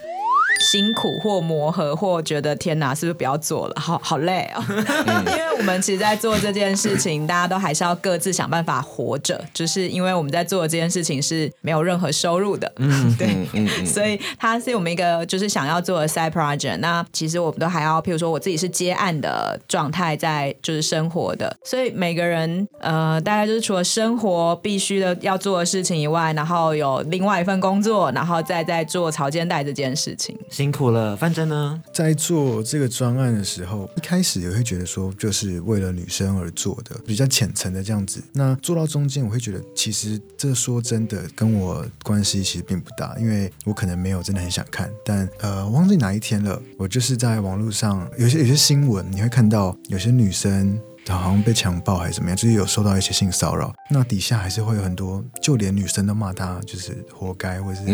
[0.65, 3.75] 辛苦或磨合，或觉得天哪，是不是不要做了？
[3.79, 4.65] 好好累哦。
[5.29, 9.45] 因为我们其实，在做这件事情，大家都还是要各自想办法活着。
[9.53, 16.79] 就是因为我们在做的这件事情是没有任何收入的，嗯， 对，嗯嗯、所以它是我们一个就是想要做的 side project。
[16.79, 21.55] 那其实我们都还要，譬如说我自己是接案的状态，在就是生活的。
[21.65, 30.37] 所以每个人呃，大概就是除了生活必须的要做的事情以外，然后有另外一份工作，然后再在做潮间带这件事情。
[30.55, 31.83] 辛苦了，范真呢？
[31.93, 38.23] 在做这个专案的时候，一开始也会觉得说，就是为了女生而做的，比较浅层的这样子。
[38.33, 44.89] 那做到中间，我会觉得，其实这说真的跟我关系其实并不大，因为我可能没有真的很想看。
[45.05, 50.79] 但呃，忘记哪一天了，我就是在网络上有些有些新闻，你会看到有些女生。
[51.05, 57.87] 他好像被强暴还是怎么样，就是有受到一些性骚扰，那底下还是会有很多，就连女生都骂他，就是活该，或者是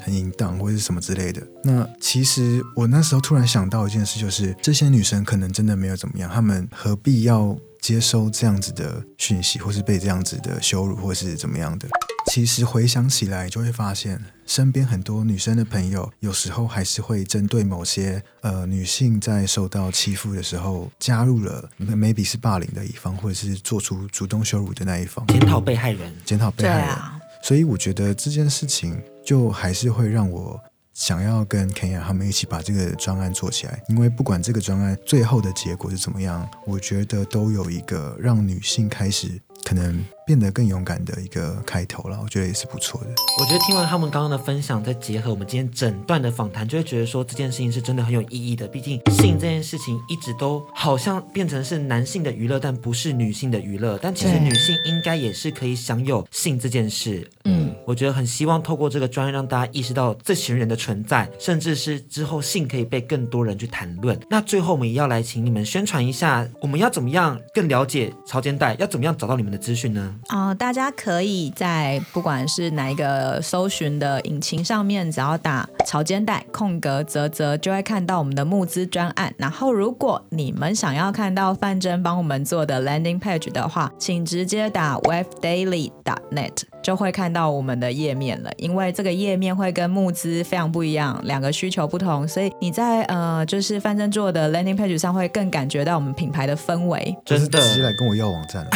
[0.00, 1.42] 很淫荡，或是什么之类的。
[1.64, 11.88] 那其实我那时候突然想到一件事，就是这些女生可能真的没有怎么样，她们何必要接收这样子的讯息，或是被这样子的羞辱，或是怎么样的？
[12.30, 14.22] 其实回想起来，就会发现
[14.52, 26.88] 身边很多女生的朋友，有时候还是会针对某些呃女性在受到欺负的时候，加入了 maybe 是霸凌的一方，或者是做出主动羞辱的那一方，检讨被害人，检讨被害人。
[26.90, 30.60] 啊、所以我觉得这件事情就还是会让我
[30.92, 39.40] 想要跟 Kenya 他们一起把这个专案做起来，因为不管这个专案最后的结果是怎么样，我觉得都有一个让女性开始。
[39.64, 43.06] 可能变得更勇敢的一个开头了，我觉得也是不错的。
[43.40, 48.66] 我觉得听完他们刚刚的分享，再结合我们今天整段的访谈，就会觉得说这件事情是真的很有意义的。
[48.66, 53.98] 毕竟性这件事情一直都好像变成是男性的娱乐，但不是女性的娱乐。
[54.00, 57.28] 但其实女性应该也是可以享有性这件事。
[57.44, 64.18] 嗯，我觉得很希望透过这个专业让大家意识到这群人的存在，甚至是之后性可以被更多人去谈论。
[64.30, 70.14] 那最后我们也要来请你们宣传一下，我们要怎么样更了解潮间带，要怎么样找到你们的资讯呢？
[70.28, 79.34] 啊、大家可以在不管是哪一个搜寻的引擎上面，只要打“潮间带”空格泽泽，就会看到我们的募资专案。
[79.36, 85.92] 然后，如果你们想要看到范真帮我们做的 landing page 的话，请直接打 webdaily.
[86.04, 86.71] dot net。
[86.82, 97.16] 就会看到我们的页面了，因为这个页面会跟募资非常不一样，两个需求不同，所以你在呃就是范正做的 landing page 上会更感觉到我们品牌的氛围。
[97.24, 98.70] 真的，直接来跟我要网站了，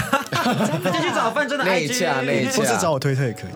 [0.93, 3.51] 就去找范正的 IG，或是找我推特也可以。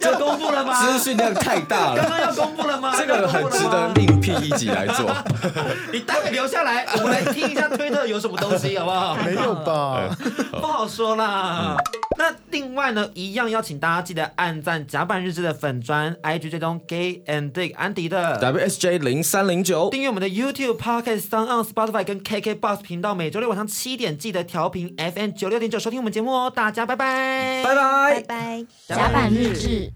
[0.00, 0.80] 这公布了吗？
[0.86, 2.94] 资讯量太大了，刚刚要公布了吗？
[2.96, 5.10] 这个很值得另辟一集来做。
[5.92, 9.16] 你待会留下来，我们来听一下推特有什么东西，好不好？
[9.24, 10.16] 没有吧？
[10.60, 11.76] 不好说啦。
[12.18, 18.38] 那另外呢，一样邀请大家记得按赞甲板日志的粉砖 IG 追踪 Gay and Dick 安迪的。
[18.40, 29.90] WSJ 零三零九，订阅我们的 YouTube Podcast、SoundOn、Spotify 跟 KKBox 频道，每周六晚上七点记得调频 FM 九六点九收听我们节目哦，大家拜拜，拜拜，拜拜，甲板日志，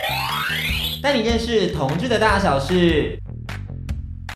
[1.02, 3.18] 带你认识同志的大小事。